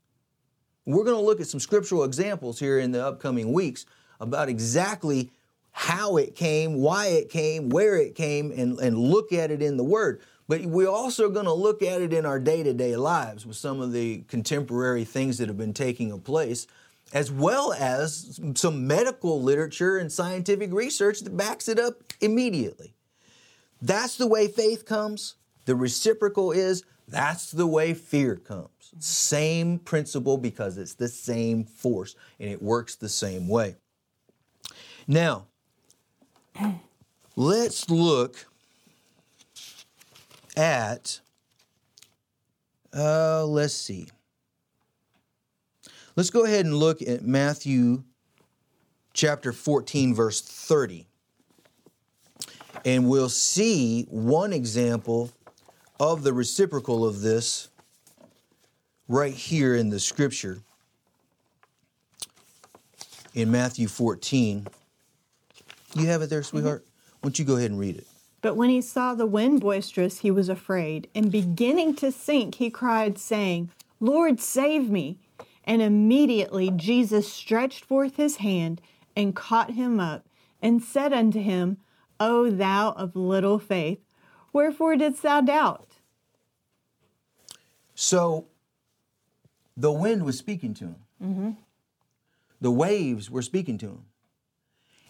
We're 0.86 1.04
going 1.04 1.17
to 1.17 1.24
look 1.24 1.41
at 1.41 1.48
some 1.48 1.60
scriptural 1.60 2.04
examples 2.04 2.60
here 2.60 2.78
in 2.78 2.91
the 2.91 3.06
upcoming 3.06 3.54
weeks 3.54 3.86
about 4.19 4.50
exactly 4.50 5.32
how 5.71 6.17
it 6.17 6.36
came, 6.36 6.76
why 6.76 7.08
it 7.08 7.30
came, 7.30 7.69
where 7.69 7.98
it 7.98 8.15
came, 8.15 8.52
and, 8.52 8.80
and 8.80 8.98
look 8.98 9.34
at 9.34 9.52
it 9.52 9.62
in 9.62 9.78
the 9.78 9.84
Word. 9.84 10.21
But 10.48 10.62
we're 10.65 10.88
also 10.88 11.30
going 11.30 11.45
to 11.45 11.54
look 11.54 11.82
at 11.82 12.02
it 12.02 12.13
in 12.13 12.26
our 12.26 12.39
day 12.39 12.63
to 12.63 12.74
day 12.74 12.95
lives 12.95 13.45
with 13.45 13.58
some 13.58 13.82
of 13.82 13.91
the 13.91 14.24
contemporary 14.28 15.04
things 15.04 15.38
that 15.39 15.48
have 15.48 15.58
been 15.58 15.74
taking 15.74 16.17
place, 16.21 16.67
as 17.13 17.32
well 17.32 17.74
as 17.74 18.39
some 18.56 18.88
medical 18.88 19.41
literature 19.41 19.98
and 19.98 20.12
scientific 20.12 20.71
research 20.71 21.21
that 21.21 21.36
backs 21.36 21.67
it 21.67 21.80
up 21.80 22.13
immediately. 22.21 22.94
That's 23.81 24.17
the 24.17 24.27
way 24.27 24.47
faith 24.47 24.85
comes. 24.85 25.35
The 25.65 25.75
reciprocal 25.75 26.51
is 26.51 26.83
that's 27.07 27.51
the 27.51 27.67
way 27.67 27.93
fear 27.93 28.35
comes. 28.35 28.69
Same 28.99 29.77
principle 29.77 30.38
because 30.38 30.77
it's 30.77 30.95
the 30.95 31.07
same 31.07 31.65
force 31.65 32.15
and 32.39 32.49
it 32.49 32.61
works 32.61 32.95
the 32.95 33.09
same 33.09 33.47
way. 33.47 33.75
Now, 35.07 35.45
let's 37.35 37.89
look 37.89 38.45
at, 40.57 41.19
uh, 42.93 43.45
let's 43.45 43.73
see. 43.73 44.07
Let's 46.15 46.29
go 46.29 46.45
ahead 46.45 46.65
and 46.65 46.75
look 46.75 47.01
at 47.01 47.23
Matthew 47.23 48.03
chapter 49.13 49.51
14, 49.51 50.15
verse 50.15 50.41
30. 50.41 51.07
And 52.86 53.10
we'll 53.10 53.30
see 53.30 54.06
one 54.10 54.54
example 54.54 55.32
of 56.00 56.21
the 56.21 56.34
reciprocal 56.34 57.04
of 57.06 57.21
this 57.21 57.69
right 59.08 59.34
here 59.34 59.76
in 59.76 59.89
the 59.89 60.00
scripture 60.00 60.60
in 63.34 63.52
Matthew 63.52 63.88
14. 63.88 64.67
You 65.95 66.06
have 66.08 66.21
it 66.21 66.30
there, 66.30 66.41
mm-hmm. 66.41 66.58
sweetheart? 66.58 66.86
Why 67.21 67.30
don't 67.30 67.39
you 67.39 67.45
go 67.45 67.58
ahead 67.58 67.71
and 67.71 67.80
read 67.80 67.98
it? 67.98 68.08
But 68.41 68.56
when 68.56 68.69
he 68.69 68.82
saw 68.82 69.15
the 69.15 69.26
wind 69.26 69.62
boisterous, 69.62 70.19
he 70.19 70.30
was 70.30 70.50
afraid, 70.50 71.08
and 71.15 71.32
beginning 71.32 71.95
to 71.95 72.12
sink, 72.12 72.56
he 72.56 72.69
cried, 72.69 73.17
saying, 73.17 73.71
Lord, 74.00 74.39
save 74.39 74.89
me. 74.91 75.17
And 75.63 75.82
immediately 75.82 76.69
Jesus 76.69 77.32
stretched 77.32 77.84
forth 77.84 78.17
his 78.17 78.36
hand 78.38 78.82
and 79.15 79.36
caught 79.36 79.71
him 79.71 80.00
up, 80.00 80.28
and 80.62 80.84
said 80.84 81.12
unto 81.12 81.39
him, 81.39 81.78
O 82.19 82.49
thou 82.49 82.91
of 82.91 83.15
little 83.15 83.60
faith, 83.60 83.99
wherefore 84.54 84.95
didst 84.95 85.21
thou 85.23 85.41
doubt? 85.41 85.97
So 87.93 88.47
the 89.75 89.91
wind 89.91 90.23
was 90.23 90.38
speaking 90.38 90.73
to 90.75 90.86
him. 90.86 90.95
Mm-hmm. 91.21 91.51
The 92.62 92.71
waves 92.71 93.30
were 93.30 93.41
speaking 93.41 93.78
to 93.80 93.88
him. 93.88 94.06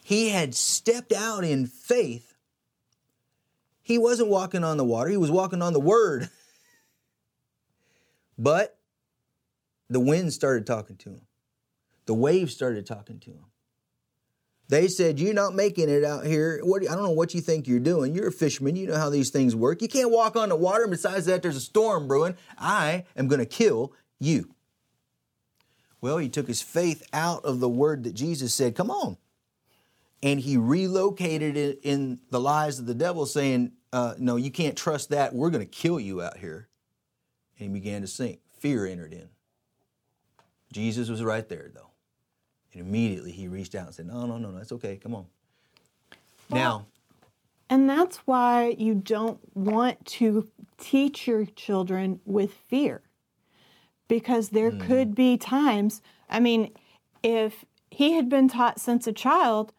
He 0.03 0.29
had 0.29 0.53
stepped 0.53 1.13
out 1.13 1.43
in 1.43 1.65
faith. 1.65 2.35
He 3.81 3.97
wasn't 3.97 4.29
walking 4.29 4.63
on 4.63 4.77
the 4.77 4.85
water, 4.85 5.09
he 5.09 5.17
was 5.17 5.31
walking 5.31 5.61
on 5.61 5.73
the 5.73 5.79
word. 5.79 6.29
but 8.37 8.77
the 9.89 9.99
wind 9.99 10.33
started 10.33 10.65
talking 10.65 10.97
to 10.97 11.09
him. 11.09 11.21
The 12.05 12.13
waves 12.13 12.53
started 12.53 12.85
talking 12.85 13.19
to 13.19 13.31
him. 13.31 13.45
They 14.67 14.87
said, 14.87 15.19
You're 15.19 15.33
not 15.33 15.53
making 15.53 15.89
it 15.89 16.03
out 16.03 16.25
here. 16.25 16.59
What, 16.63 16.81
I 16.83 16.95
don't 16.95 17.03
know 17.03 17.11
what 17.11 17.33
you 17.33 17.41
think 17.41 17.67
you're 17.67 17.79
doing. 17.79 18.15
You're 18.15 18.29
a 18.29 18.31
fisherman. 18.31 18.75
You 18.75 18.87
know 18.87 18.97
how 18.97 19.09
these 19.09 19.29
things 19.29 19.55
work. 19.55 19.81
You 19.81 19.87
can't 19.87 20.11
walk 20.11 20.35
on 20.35 20.49
the 20.49 20.55
water. 20.55 20.83
And 20.83 20.91
besides 20.91 21.25
that, 21.27 21.43
there's 21.43 21.55
a 21.55 21.61
storm 21.61 22.07
brewing. 22.07 22.35
I 22.57 23.05
am 23.15 23.27
going 23.27 23.39
to 23.39 23.45
kill 23.45 23.93
you. 24.19 24.55
Well, 26.01 26.17
he 26.17 26.29
took 26.29 26.47
his 26.47 26.61
faith 26.61 27.07
out 27.13 27.45
of 27.45 27.59
the 27.59 27.69
word 27.69 28.03
that 28.03 28.13
Jesus 28.13 28.53
said, 28.53 28.75
Come 28.75 28.89
on. 28.89 29.17
And 30.23 30.39
he 30.39 30.57
relocated 30.57 31.57
it 31.57 31.79
in 31.83 32.19
the 32.31 32.39
lies 32.39 32.79
of 32.79 32.87
the 32.87 32.95
devil, 32.95 33.25
saying, 33.25 33.73
uh, 33.93 34.15
No, 34.17 34.35
you 34.35 34.49
can't 34.49 34.77
trust 34.77 35.09
that. 35.09 35.35
We're 35.35 35.51
going 35.51 35.65
to 35.65 35.69
kill 35.69 35.99
you 35.99 36.21
out 36.23 36.37
here. 36.37 36.69
And 37.59 37.69
he 37.69 37.73
began 37.73 38.01
to 38.01 38.07
sink. 38.07 38.39
Fear 38.59 38.87
entered 38.87 39.13
in. 39.13 39.29
Jesus 40.73 41.07
was 41.07 41.23
right 41.23 41.47
there, 41.47 41.69
though. 41.73 41.91
And 42.75 42.85
immediately 42.85 43.31
he 43.31 43.47
reached 43.47 43.73
out 43.73 43.87
and 43.87 43.95
said, 43.95 44.07
No, 44.07 44.25
no, 44.25 44.37
no, 44.37 44.51
no, 44.51 44.57
it's 44.59 44.71
okay. 44.73 44.97
Come 44.97 45.15
on. 45.15 45.25
now, 46.49 46.85
And 47.69 47.89
that's 47.89 48.17
why 48.25 48.75
you 48.77 48.93
don't 48.95 49.39
want 49.55 50.05
to 50.05 50.49
teach 50.77 51.25
your 51.25 51.45
children 51.45 52.19
with 52.25 52.53
fear. 52.53 53.01
Because 54.07 54.49
there 54.49 54.71
hmm. 54.71 54.81
could 54.81 55.15
be 55.15 55.37
times, 55.37 56.01
I 56.29 56.39
mean, 56.39 56.71
if 57.23 57.65
he 57.89 58.13
had 58.13 58.29
been 58.29 58.49
taught 58.49 58.79
since 58.79 59.07
a 59.07 59.13
child, 59.13 59.71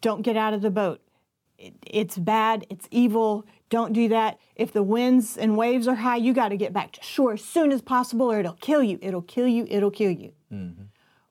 don't 0.00 0.22
get 0.22 0.36
out 0.36 0.54
of 0.54 0.62
the 0.62 0.70
boat. 0.70 1.00
It- 1.58 1.74
It's 1.84 2.16
bad, 2.16 2.64
it's 2.70 2.86
evil, 2.90 3.44
don't 3.68 3.92
do 3.92 4.08
that. 4.08 4.38
If 4.54 4.72
the 4.72 4.84
winds 4.84 5.36
and 5.36 5.56
waves 5.56 5.88
are 5.88 5.96
high, 5.96 6.16
you 6.16 6.32
got 6.32 6.50
to 6.50 6.56
get 6.56 6.72
back 6.72 6.92
to 6.92 7.02
shore 7.02 7.32
as 7.32 7.42
soon 7.42 7.72
as 7.72 7.82
possible 7.82 8.30
or 8.30 8.38
it'll 8.38 8.52
kill 8.52 8.82
you. 8.84 8.98
It'll 9.02 9.22
kill 9.22 9.48
you, 9.48 9.66
it'll 9.68 9.90
kill 9.90 10.12
you. 10.12 10.32
Mm-hmm. 10.52 10.84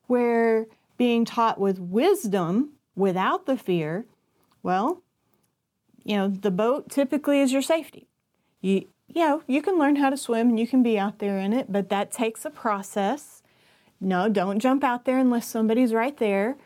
Where 0.08 0.68
being 0.98 1.26
taught 1.26 1.60
with 1.60 1.80
wisdom 1.80 2.74
without 2.96 3.46
the 3.46 3.58
fear, 3.58 4.06
well, 4.64 5.02
you 6.04 6.16
know, 6.16 6.28
the 6.28 6.52
boat 6.52 6.90
typically 6.90 7.42
is 7.42 7.52
your 7.52 7.62
safety. 7.62 8.08
You, 8.62 8.88
you 9.08 9.22
know, 9.22 9.44
you 9.48 9.62
can 9.62 9.78
learn 9.78 9.98
how 9.98 10.10
to 10.10 10.18
swim 10.18 10.50
and 10.50 10.60
you 10.60 10.68
can 10.68 10.84
be 10.84 10.98
out 10.98 11.20
there 11.20 11.38
in 11.38 11.54
it, 11.54 11.72
but 11.72 11.90
that 11.90 12.12
takes 12.12 12.46
a 12.46 12.50
process. 12.50 13.42
No, 14.00 14.30
don't 14.30 14.60
jump 14.60 14.84
out 14.84 15.06
there 15.06 15.18
unless 15.18 15.48
somebody's 15.48 15.94
right 15.94 16.16
there. 16.18 16.58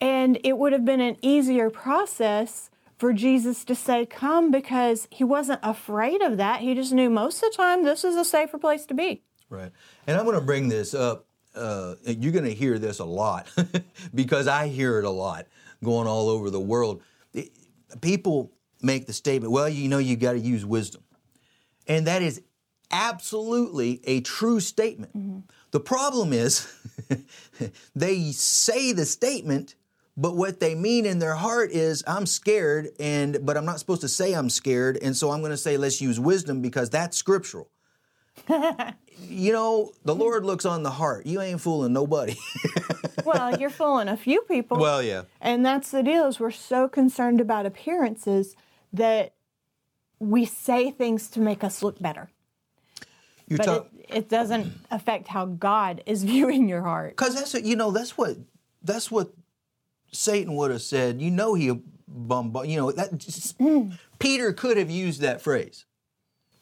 And 0.00 0.38
it 0.44 0.58
would 0.58 0.72
have 0.72 0.84
been 0.84 1.00
an 1.00 1.16
easier 1.22 1.70
process 1.70 2.70
for 2.98 3.12
Jesus 3.12 3.64
to 3.64 3.74
say, 3.74 4.06
Come, 4.06 4.50
because 4.50 5.08
he 5.10 5.24
wasn't 5.24 5.60
afraid 5.62 6.22
of 6.22 6.36
that. 6.36 6.60
He 6.60 6.74
just 6.74 6.92
knew 6.92 7.10
most 7.10 7.42
of 7.42 7.50
the 7.50 7.56
time 7.56 7.84
this 7.84 8.04
is 8.04 8.16
a 8.16 8.24
safer 8.24 8.58
place 8.58 8.86
to 8.86 8.94
be. 8.94 9.22
Right. 9.48 9.72
And 10.06 10.16
I'm 10.16 10.24
going 10.24 10.38
to 10.38 10.44
bring 10.44 10.68
this 10.68 10.94
up. 10.94 11.26
Uh, 11.56 11.94
you're 12.04 12.32
going 12.32 12.44
to 12.44 12.54
hear 12.54 12.78
this 12.78 12.98
a 12.98 13.04
lot 13.04 13.48
because 14.14 14.46
I 14.46 14.68
hear 14.68 14.98
it 14.98 15.04
a 15.04 15.10
lot 15.10 15.46
going 15.82 16.06
all 16.06 16.28
over 16.28 16.50
the 16.50 16.60
world. 16.60 17.02
It- 17.32 17.52
people 18.00 18.52
make 18.82 19.06
the 19.06 19.12
statement, 19.12 19.52
well, 19.52 19.68
you 19.68 19.88
know, 19.88 19.98
you 19.98 20.16
got 20.16 20.32
to 20.32 20.38
use 20.38 20.64
wisdom. 20.66 21.02
And 21.86 22.06
that 22.06 22.20
is 22.22 22.42
absolutely 22.90 24.00
a 24.04 24.20
true 24.20 24.60
statement. 24.60 25.48
The 25.70 25.80
problem 25.80 26.32
is 26.32 26.72
they 27.96 28.32
say 28.32 28.92
the 28.92 29.04
statement, 29.06 29.74
but 30.16 30.36
what 30.36 30.60
they 30.60 30.74
mean 30.74 31.06
in 31.06 31.18
their 31.18 31.34
heart 31.34 31.70
is 31.70 32.02
I'm 32.06 32.26
scared 32.26 32.88
and 32.98 33.44
but 33.44 33.56
I'm 33.56 33.64
not 33.64 33.78
supposed 33.78 34.00
to 34.02 34.08
say 34.08 34.32
I'm 34.34 34.50
scared 34.50 34.98
and 35.02 35.16
so 35.16 35.30
I'm 35.30 35.40
going 35.40 35.50
to 35.50 35.56
say 35.56 35.76
let's 35.76 36.00
use 36.00 36.18
wisdom 36.18 36.60
because 36.62 36.90
that's 36.90 37.16
scriptural. 37.16 37.68
you 39.20 39.52
know, 39.52 39.92
the 40.04 40.14
Lord 40.14 40.44
looks 40.44 40.64
on 40.64 40.82
the 40.82 40.90
heart. 40.90 41.26
You 41.26 41.40
ain't 41.40 41.60
fooling 41.60 41.92
nobody. 41.92 42.36
Well, 43.26 43.58
you're 43.58 43.70
fooling 43.70 44.06
a 44.06 44.16
few 44.16 44.42
people. 44.42 44.78
well, 44.78 45.02
yeah. 45.02 45.22
And 45.40 45.66
that's 45.66 45.90
the 45.90 46.04
deal 46.04 46.28
is 46.28 46.38
we're 46.38 46.52
so 46.52 46.86
concerned 46.86 47.40
about 47.40 47.66
appearances 47.66 48.54
that 48.92 49.34
we 50.20 50.44
say 50.44 50.92
things 50.92 51.28
to 51.30 51.40
make 51.40 51.64
us 51.64 51.82
look 51.82 52.00
better. 52.00 52.30
You're 53.48 53.58
But 53.58 53.68
it, 54.08 54.16
it 54.16 54.28
doesn't 54.28 54.72
affect 54.92 55.28
how 55.28 55.46
God 55.46 56.02
is 56.06 56.22
viewing 56.32 56.68
your 56.68 56.82
heart. 56.82 57.16
Cause 57.16 57.34
that's 57.34 57.52
what 57.52 57.64
you 57.64 57.74
know. 57.74 57.90
That's 57.90 58.16
what 58.16 58.36
that's 58.82 59.10
what 59.10 59.32
Satan 60.12 60.54
would 60.54 60.70
have 60.70 60.82
said. 60.82 61.20
You 61.20 61.30
know 61.30 61.54
he 61.54 61.72
bombard. 62.06 62.68
You 62.68 62.76
know 62.76 62.92
that 62.92 63.16
just, 63.18 63.58
mm. 63.58 63.98
Peter 64.18 64.52
could 64.52 64.76
have 64.76 64.90
used 64.90 65.20
that 65.20 65.40
phrase. 65.40 65.84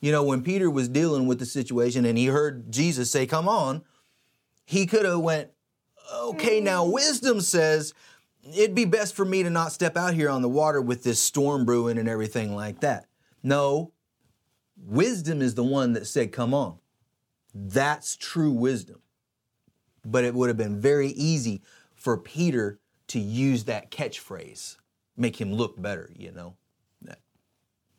You 0.05 0.13
know 0.13 0.23
when 0.23 0.43
Peter 0.43 0.71
was 0.71 0.89
dealing 0.89 1.27
with 1.27 1.39
the 1.39 1.47
situation 1.47 2.05
and 2.05 2.19
he 2.19 2.27
heard 2.27 2.71
Jesus 2.71 3.11
say, 3.11 3.27
"Come 3.27 3.49
on," 3.49 3.83
he 4.65 4.87
could 4.87 5.05
have 5.05 5.21
went, 5.21 5.51
"Okay, 6.13 6.61
now 6.61 6.85
mm. 6.85 6.93
wisdom 6.93 7.41
says." 7.41 7.95
It'd 8.55 8.75
be 8.75 8.85
best 8.85 9.15
for 9.15 9.25
me 9.25 9.43
to 9.43 9.49
not 9.49 9.73
step 9.73 9.97
out 9.97 10.13
here 10.13 10.29
on 10.29 10.43
the 10.43 10.51
water 10.51 10.83
with 10.83 11.03
this 11.03 11.19
storm 11.19 11.65
brewing 11.65 11.97
and 11.97 12.07
everything 12.07 12.55
like 12.55 12.81
that. 12.81 13.07
No, 13.43 13.95
wisdom 14.77 15.41
is 15.41 15.55
the 15.55 15.65
one 15.65 15.95
that 15.95 16.07
said, 16.07 16.31
Come 16.31 16.53
on. 16.53 16.79
That's 17.55 18.17
true 18.17 18.51
wisdom 18.51 19.01
but 20.05 20.25
it 20.25 20.35
would 20.35 20.49
have 20.49 20.57
been 20.57 20.81
very 20.81 21.09
easy 21.09 21.63
for 21.95 22.17
Peter 22.19 22.79
to 23.09 23.19
use 23.19 23.65
that 23.65 23.91
catchphrase, 23.91 24.77
make 25.17 25.41
him 25.41 25.53
look 25.53 25.81
better, 25.81 26.11
you 26.17 26.33
know. 26.33 26.57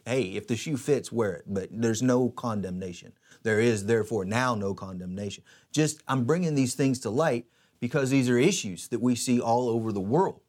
Hey, 0.05 0.23
if 0.35 0.47
the 0.47 0.55
shoe 0.55 0.77
fits, 0.77 1.11
wear 1.11 1.33
it, 1.33 1.45
but 1.47 1.69
there's 1.71 2.01
no 2.01 2.29
condemnation. 2.29 3.13
There 3.43 3.59
is 3.59 3.85
therefore 3.85 4.23
now 4.25 4.55
no 4.55 4.73
condemnation. 4.73 5.43
Just, 5.71 6.01
I'm 6.07 6.25
bringing 6.25 6.55
these 6.55 6.75
things 6.75 6.99
to 7.01 7.09
light 7.09 7.45
because 7.79 8.09
these 8.09 8.29
are 8.29 8.37
issues 8.37 8.87
that 8.89 9.01
we 9.01 9.15
see 9.15 9.39
all 9.39 9.67
over 9.67 9.91
the 9.91 10.01
world. 10.01 10.41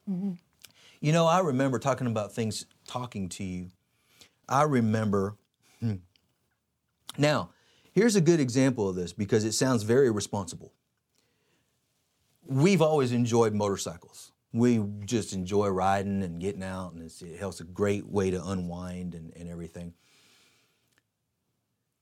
You 0.99 1.11
know, 1.11 1.25
I 1.25 1.39
remember 1.39 1.79
talking 1.79 2.07
about 2.07 2.33
things, 2.33 2.65
talking 2.87 3.29
to 3.29 3.43
you. 3.43 3.69
I 4.47 4.63
remember. 4.63 5.35
hmm. 5.79 5.95
Now, 7.17 7.49
here's 7.91 8.15
a 8.15 8.21
good 8.21 8.39
example 8.39 8.87
of 8.87 8.95
this 8.95 9.11
because 9.11 9.43
it 9.43 9.53
sounds 9.53 9.83
very 9.83 10.11
responsible 10.11 10.71
we've 12.47 12.81
always 12.81 13.11
enjoyed 13.11 13.53
motorcycles. 13.53 14.31
We 14.53 14.83
just 15.05 15.33
enjoy 15.33 15.67
riding 15.69 16.23
and 16.23 16.39
getting 16.39 16.63
out, 16.63 16.93
and 16.93 17.03
it's, 17.03 17.21
it 17.21 17.37
helps 17.37 17.59
a 17.59 17.63
great 17.63 18.07
way 18.07 18.31
to 18.31 18.43
unwind 18.43 19.13
and, 19.13 19.33
and 19.35 19.49
everything. 19.49 19.93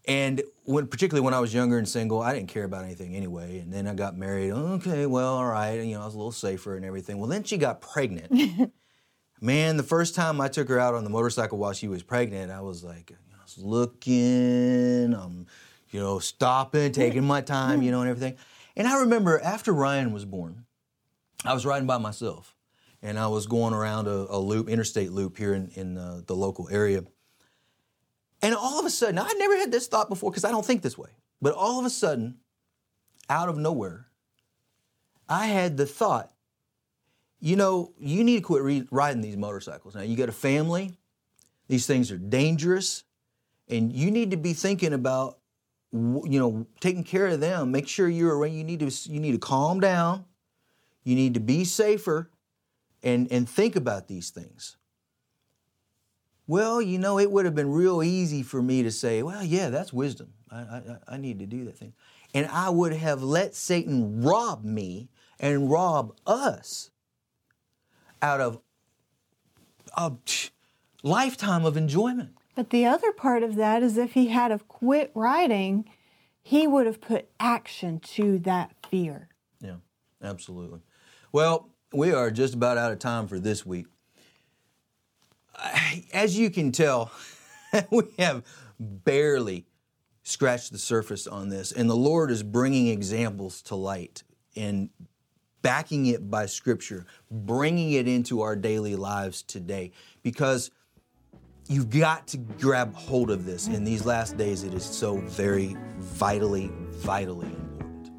And 0.08 0.44
when, 0.64 0.88
particularly 0.88 1.26
when 1.26 1.34
I 1.34 1.40
was 1.40 1.54
younger 1.54 1.78
and 1.78 1.88
single, 1.88 2.22
I 2.22 2.34
didn't 2.34 2.50
care 2.50 2.64
about 2.64 2.84
anything 2.84 3.16
anyway. 3.16 3.60
And 3.60 3.74
then 3.74 3.88
I 3.88 3.94
got 3.94 4.16
married. 4.16 4.52
Okay, 4.52 5.06
well, 5.06 5.36
all 5.36 5.46
right. 5.46 5.80
And, 5.80 5.90
you 5.90 5.96
know, 5.96 6.04
I 6.04 6.06
was 6.06 6.14
a 6.14 6.18
little 6.18 6.32
safer 6.32 6.76
and 6.76 6.86
everything. 6.86 7.18
Well, 7.18 7.30
then 7.30 7.44
she 7.44 7.58
got 7.58 7.82
pregnant. 7.82 8.32
Man, 9.42 9.78
the 9.78 9.84
first 9.84 10.16
time 10.16 10.40
I 10.40 10.48
took 10.48 10.70
her 10.70 10.80
out 10.80 10.94
on 10.94 11.04
the 11.04 11.10
motorcycle 11.10 11.58
while 11.58 11.74
she 11.74 11.88
was 11.88 12.04
pregnant, 12.04 12.52
I 12.52 12.62
was 12.62 12.84
like, 12.84 13.10
you 13.10 13.18
know, 13.32 13.38
I 13.40 13.44
was 13.44 13.58
looking, 13.58 15.14
I'm, 15.14 15.48
you 15.90 16.00
know, 16.00 16.20
stopping, 16.20 16.92
taking 16.92 17.24
my 17.24 17.42
time, 17.42 17.82
you 17.82 17.92
know, 17.92 18.02
and 18.02 18.10
everything. 18.10 18.38
And 18.76 18.88
I 18.88 19.02
remember 19.02 19.40
after 19.42 19.74
Ryan 19.74 20.14
was 20.14 20.26
born, 20.26 20.65
I 21.44 21.54
was 21.54 21.66
riding 21.66 21.88
by 21.88 21.98
myself, 21.98 22.56
and 23.02 23.20
I 23.20 23.28
was 23.28 23.46
going 23.48 23.74
around 23.74 24.08
a, 24.08 24.26
a 24.30 24.40
loop, 24.40 24.70
interstate 24.70 25.12
loop 25.12 25.38
here 25.38 25.54
in, 25.54 25.70
in 25.76 25.98
uh, 25.98 26.22
the 26.26 26.36
local 26.36 26.70
area. 26.70 27.04
And 28.42 28.56
all 28.56 28.80
of 28.80 28.86
a 28.86 28.90
sudden, 28.90 29.18
I'd 29.18 29.36
never 29.38 29.58
had 29.58 29.72
this 29.72 29.88
thought 29.88 30.10
before 30.10 30.32
because 30.32 30.46
I 30.46 30.52
don't 30.52 30.66
think 30.66 30.82
this 30.82 30.98
way. 30.98 31.10
But 31.42 31.54
all 31.54 31.80
of 31.80 31.86
a 31.86 31.90
sudden, 31.90 32.38
out 33.30 33.50
of 33.50 33.58
nowhere, 33.58 34.08
I 35.28 35.48
had 35.48 35.78
the 35.78 35.86
thought, 35.86 36.32
you 37.40 37.56
know, 37.56 37.94
you 38.00 38.24
need 38.24 38.38
to 38.38 38.42
quit 38.42 38.64
re- 38.64 38.88
riding 38.92 39.22
these 39.22 39.38
motorcycles. 39.38 39.96
Now, 39.96 40.02
you 40.02 40.16
got 40.16 40.30
a 40.30 40.34
family, 40.34 40.98
These 41.68 41.88
things 41.88 42.12
are 42.12 42.18
dangerous, 42.18 43.04
and 43.68 43.92
you 43.92 44.12
need 44.12 44.32
to 44.32 44.38
be 44.38 44.54
thinking 44.54 44.94
about, 44.94 45.40
you 45.92 46.40
know, 46.40 46.68
taking 46.80 47.04
care 47.04 47.28
of 47.28 47.40
them. 47.40 47.72
Make 47.72 47.88
sure 47.88 48.08
you're 48.08 48.38
around. 48.38 48.54
You 48.54 48.64
need 48.64 48.82
to 48.82 49.12
you 49.12 49.20
need 49.20 49.32
to 49.32 49.40
calm 49.40 49.80
down. 49.80 50.26
You 51.06 51.16
need 51.16 51.36
to 51.36 51.40
be 51.40 51.64
safer, 51.64 52.30
and 53.02 53.32
and 53.32 53.48
think 53.48 53.78
about 53.78 54.10
these 54.10 54.32
things. 54.32 54.76
Well, 56.48 56.82
you 56.82 57.00
know, 57.00 57.18
it 57.18 57.32
would 57.32 57.46
have 57.46 57.56
been 57.56 57.72
real 57.72 58.04
easy 58.04 58.44
for 58.44 58.62
me 58.62 58.84
to 58.84 58.92
say, 58.92 59.24
well, 59.24 59.44
yeah, 59.44 59.70
that's 59.70 59.92
wisdom. 59.92 60.34
I, 60.52 60.58
I, 60.58 60.82
I 61.08 61.18
need 61.18 61.40
to 61.40 61.48
do 61.48 61.66
that 61.66 61.78
thing. 61.78 61.94
And 62.36 62.48
I 62.52 62.70
would 62.70 62.94
have 62.94 63.24
let 63.24 63.56
Satan 63.56 64.22
rob 64.22 64.64
me 64.64 65.10
and 65.40 65.72
rob 65.72 66.16
us 66.28 66.92
out 68.22 68.42
of 68.42 68.60
a 69.98 70.12
lifetime 71.02 71.66
of 71.66 71.78
enjoyment. 71.78 72.32
But 72.54 72.70
the 72.70 72.86
other 72.86 73.12
part 73.12 73.42
of 73.44 73.56
that 73.56 73.82
is 73.82 73.98
if 73.98 74.14
he 74.14 74.28
had 74.28 74.52
have 74.52 74.68
quit 74.68 75.12
writing, 75.14 75.86
he 76.42 76.68
would 76.68 76.86
have 76.86 77.02
put 77.02 77.28
action 77.40 78.00
to 78.00 78.38
that 78.40 78.76
fear. 78.90 79.30
Yeah, 79.60 79.78
absolutely. 80.24 80.82
Well, 81.36 81.68
we 81.92 82.14
are 82.14 82.32
just 82.32 82.54
about 82.54 82.78
out 82.78 82.94
of 82.94 83.00
time 83.00 83.28
for 83.28 83.40
this 83.40 83.66
week. 83.66 83.88
As 86.14 86.40
you 86.40 86.50
can 86.50 86.72
tell, 86.72 87.12
we 87.92 88.04
have 88.20 88.46
barely 88.80 89.66
scratched 90.24 90.72
the 90.72 90.78
surface 90.78 91.28
on 91.28 91.50
this, 91.50 91.74
and 91.74 91.90
the 91.90 91.96
Lord 91.96 92.32
is 92.32 92.42
bringing 92.42 92.88
examples 92.88 93.62
to 93.64 93.76
light 93.76 94.24
and 94.56 94.90
backing 95.62 96.06
it 96.06 96.32
by 96.32 96.46
Scripture, 96.46 97.06
bringing 97.30 97.92
it 97.92 98.08
into 98.08 98.40
our 98.40 98.56
daily 98.56 98.96
lives 98.96 99.44
today 99.44 99.92
because 100.24 100.72
you've 101.68 101.90
got 101.90 102.28
to 102.28 102.38
grab 102.38 102.96
hold 102.96 103.30
of 103.30 103.46
this. 103.46 103.68
In 103.68 103.84
these 103.84 104.06
last 104.06 104.38
days, 104.38 104.64
it 104.64 104.74
is 104.74 104.86
so 104.86 105.18
very 105.18 105.76
vitally, 105.98 106.72
vitally 106.92 107.48
important. 107.48 108.12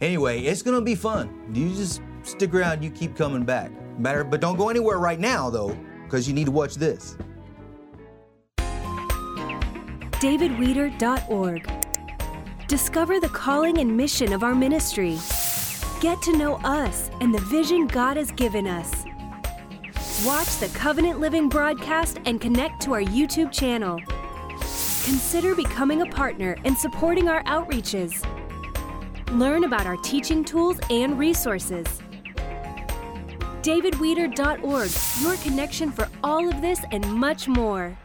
Anyway, 0.00 0.40
it's 0.40 0.62
going 0.62 0.78
to 0.78 0.82
be 0.82 0.94
fun. 0.94 1.52
You 1.52 1.68
just 1.74 2.00
stick 2.24 2.54
around, 2.54 2.82
you 2.82 2.90
keep 2.90 3.16
coming 3.16 3.44
back. 3.44 3.70
Matter, 3.98 4.24
but 4.24 4.40
don't 4.40 4.56
go 4.56 4.68
anywhere 4.68 4.98
right 4.98 5.20
now, 5.20 5.50
though, 5.50 5.76
because 6.04 6.26
you 6.28 6.34
need 6.34 6.46
to 6.46 6.52
watch 6.52 6.74
this. 6.74 7.16
davidweeder.org. 10.20 11.70
Discover 12.68 13.20
the 13.20 13.28
calling 13.30 13.78
and 13.78 13.96
mission 13.96 14.34
of 14.34 14.44
our 14.44 14.54
ministry. 14.54 15.18
Get 16.00 16.20
to 16.22 16.36
know 16.36 16.56
us 16.56 17.10
and 17.20 17.34
the 17.34 17.40
vision 17.40 17.86
God 17.86 18.18
has 18.18 18.30
given 18.32 18.66
us. 18.66 19.04
Watch 20.24 20.58
the 20.58 20.70
Covenant 20.74 21.20
Living 21.20 21.48
broadcast 21.48 22.20
and 22.26 22.38
connect 22.38 22.82
to 22.82 22.92
our 22.92 23.02
YouTube 23.02 23.50
channel. 23.50 23.98
Consider 25.04 25.54
becoming 25.54 26.02
a 26.02 26.06
partner 26.06 26.56
and 26.64 26.76
supporting 26.76 27.26
our 27.26 27.42
outreaches. 27.44 28.22
Learn 29.32 29.64
about 29.64 29.86
our 29.86 29.96
teaching 29.96 30.44
tools 30.44 30.78
and 30.90 31.18
resources. 31.18 31.86
davidweeder.org, 33.62 34.90
your 35.22 35.36
connection 35.42 35.92
for 35.92 36.08
all 36.22 36.48
of 36.48 36.60
this 36.60 36.80
and 36.92 37.04
much 37.14 37.48
more. 37.48 37.96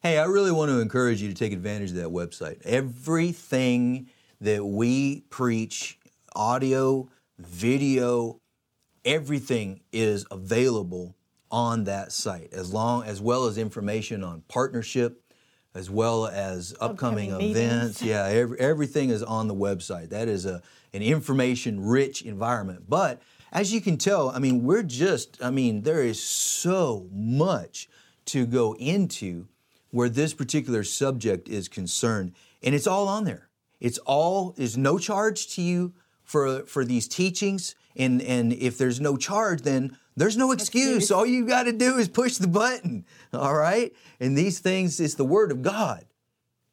Hey, 0.00 0.18
I 0.18 0.24
really 0.24 0.50
want 0.50 0.70
to 0.70 0.80
encourage 0.80 1.22
you 1.22 1.28
to 1.28 1.34
take 1.34 1.52
advantage 1.52 1.90
of 1.90 1.96
that 1.96 2.08
website. 2.08 2.60
Everything 2.64 4.08
that 4.40 4.64
we 4.64 5.20
preach, 5.30 5.98
audio, 6.34 7.08
video, 7.38 8.40
everything 9.04 9.80
is 9.92 10.26
available 10.30 11.16
on 11.50 11.84
that 11.84 12.12
site 12.12 12.52
as 12.52 12.72
long 12.72 13.04
as 13.04 13.20
well 13.20 13.44
as 13.44 13.58
information 13.58 14.24
on 14.24 14.42
partnership 14.48 15.22
as 15.74 15.88
well 15.88 16.26
as 16.26 16.74
upcoming, 16.80 17.32
Upcoming 17.32 17.50
events 17.50 18.02
yeah 18.02 18.24
every, 18.24 18.58
everything 18.58 19.10
is 19.10 19.22
on 19.22 19.48
the 19.48 19.54
website 19.54 20.10
that 20.10 20.28
is 20.28 20.46
a 20.46 20.62
an 20.94 21.02
information 21.02 21.84
rich 21.84 22.22
environment 22.22 22.84
but 22.88 23.20
as 23.52 23.72
you 23.72 23.80
can 23.80 23.96
tell 23.96 24.30
i 24.30 24.38
mean 24.38 24.64
we're 24.64 24.82
just 24.82 25.38
i 25.42 25.50
mean 25.50 25.82
there 25.82 26.02
is 26.02 26.22
so 26.22 27.06
much 27.12 27.88
to 28.24 28.46
go 28.46 28.74
into 28.76 29.46
where 29.90 30.08
this 30.08 30.34
particular 30.34 30.82
subject 30.82 31.48
is 31.48 31.68
concerned 31.68 32.32
and 32.62 32.74
it's 32.74 32.86
all 32.86 33.08
on 33.08 33.24
there. 33.24 33.48
It's 33.80 33.98
all 33.98 34.54
is 34.56 34.76
no 34.76 34.98
charge 34.98 35.48
to 35.54 35.62
you 35.62 35.92
for 36.24 36.64
for 36.66 36.84
these 36.84 37.08
teachings 37.08 37.74
and 37.96 38.22
and 38.22 38.52
if 38.52 38.78
there's 38.78 39.00
no 39.00 39.16
charge 39.16 39.62
then 39.62 39.96
there's 40.16 40.36
no 40.36 40.52
excuse. 40.52 41.10
All 41.10 41.26
you 41.26 41.46
got 41.46 41.64
to 41.64 41.72
do 41.72 41.98
is 41.98 42.08
push 42.08 42.36
the 42.36 42.48
button 42.48 43.04
all 43.32 43.54
right? 43.54 43.92
And 44.20 44.36
these 44.36 44.60
things 44.60 45.00
is 45.00 45.16
the 45.16 45.24
word 45.24 45.50
of 45.50 45.62
god. 45.62 46.06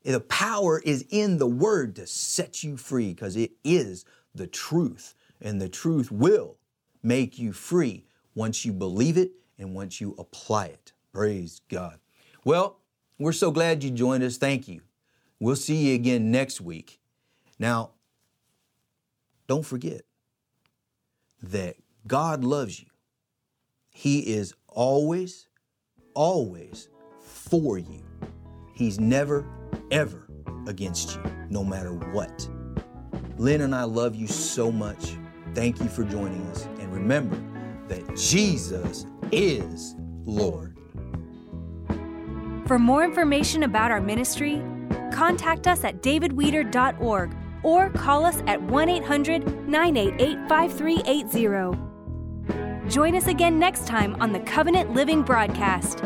The 0.04 0.22
power 0.22 0.80
is 0.80 1.06
in 1.10 1.38
the 1.38 1.48
word 1.48 1.96
to 1.98 2.08
set 2.08 2.64
you 2.64 2.78
free 2.78 3.14
because 3.14 3.36
it 3.36 3.52
is 3.64 4.06
the 4.34 4.48
truth 4.48 5.14
and 5.42 5.62
the 5.62 5.70
truth 5.70 6.12
will 6.12 6.59
make 7.04 7.40
you 7.40 7.54
free 7.54 8.06
once 8.36 8.66
you 8.66 8.74
believe 8.74 9.18
it 9.18 9.32
and 9.58 9.74
once 9.74 10.00
you 10.00 10.16
apply 10.18 10.66
it 10.66 10.94
praise 11.14 11.62
god 11.70 12.00
well 12.44 12.80
we're 13.18 13.32
so 13.32 13.52
glad 13.52 13.84
you 13.84 13.92
joined 13.92 14.24
us 14.24 14.38
thank 14.38 14.68
you 14.68 14.82
we'll 15.40 15.56
see 15.56 15.90
you 15.90 15.96
again 15.96 16.32
next 16.32 16.62
week 16.62 17.00
now 17.58 17.92
don't 19.48 19.66
forget 19.66 20.04
that 21.42 21.76
God 22.06 22.44
loves 22.44 22.80
you. 22.80 22.88
He 23.90 24.20
is 24.20 24.54
always, 24.68 25.48
always 26.14 26.90
for 27.20 27.78
you. 27.78 28.04
He's 28.74 29.00
never, 29.00 29.46
ever 29.92 30.28
against 30.68 31.16
you, 31.16 31.24
no 31.50 31.64
matter 31.64 31.94
what. 31.94 32.48
Lynn 33.38 33.62
and 33.62 33.74
I 33.74 33.84
love 33.84 34.16
you 34.16 34.28
so 34.28 34.72
much. 34.72 35.16
Thank 35.56 35.80
you 35.80 35.88
for 35.88 36.04
joining 36.04 36.42
us. 36.48 36.68
And 36.90 36.98
remember 36.98 37.38
that 37.88 38.16
Jesus 38.16 39.06
is 39.32 39.96
Lord. 40.26 40.76
For 42.66 42.80
more 42.80 43.04
information 43.04 43.64
about 43.64 43.92
our 43.92 44.02
ministry, 44.02 44.62
contact 45.12 45.68
us 45.68 45.84
at 45.84 46.02
davidweeder.org 46.02 47.36
or 47.64 47.90
call 47.92 48.26
us 48.26 48.42
at 48.48 48.60
1 48.62 48.90
800 48.90 49.68
988 49.68 50.50
5380. 50.50 52.90
Join 52.90 53.16
us 53.16 53.28
again 53.28 53.60
next 53.60 53.86
time 53.86 54.16
on 54.20 54.34
the 54.34 54.40
Covenant 54.40 54.94
Living 54.94 55.22
broadcast. 55.22 56.04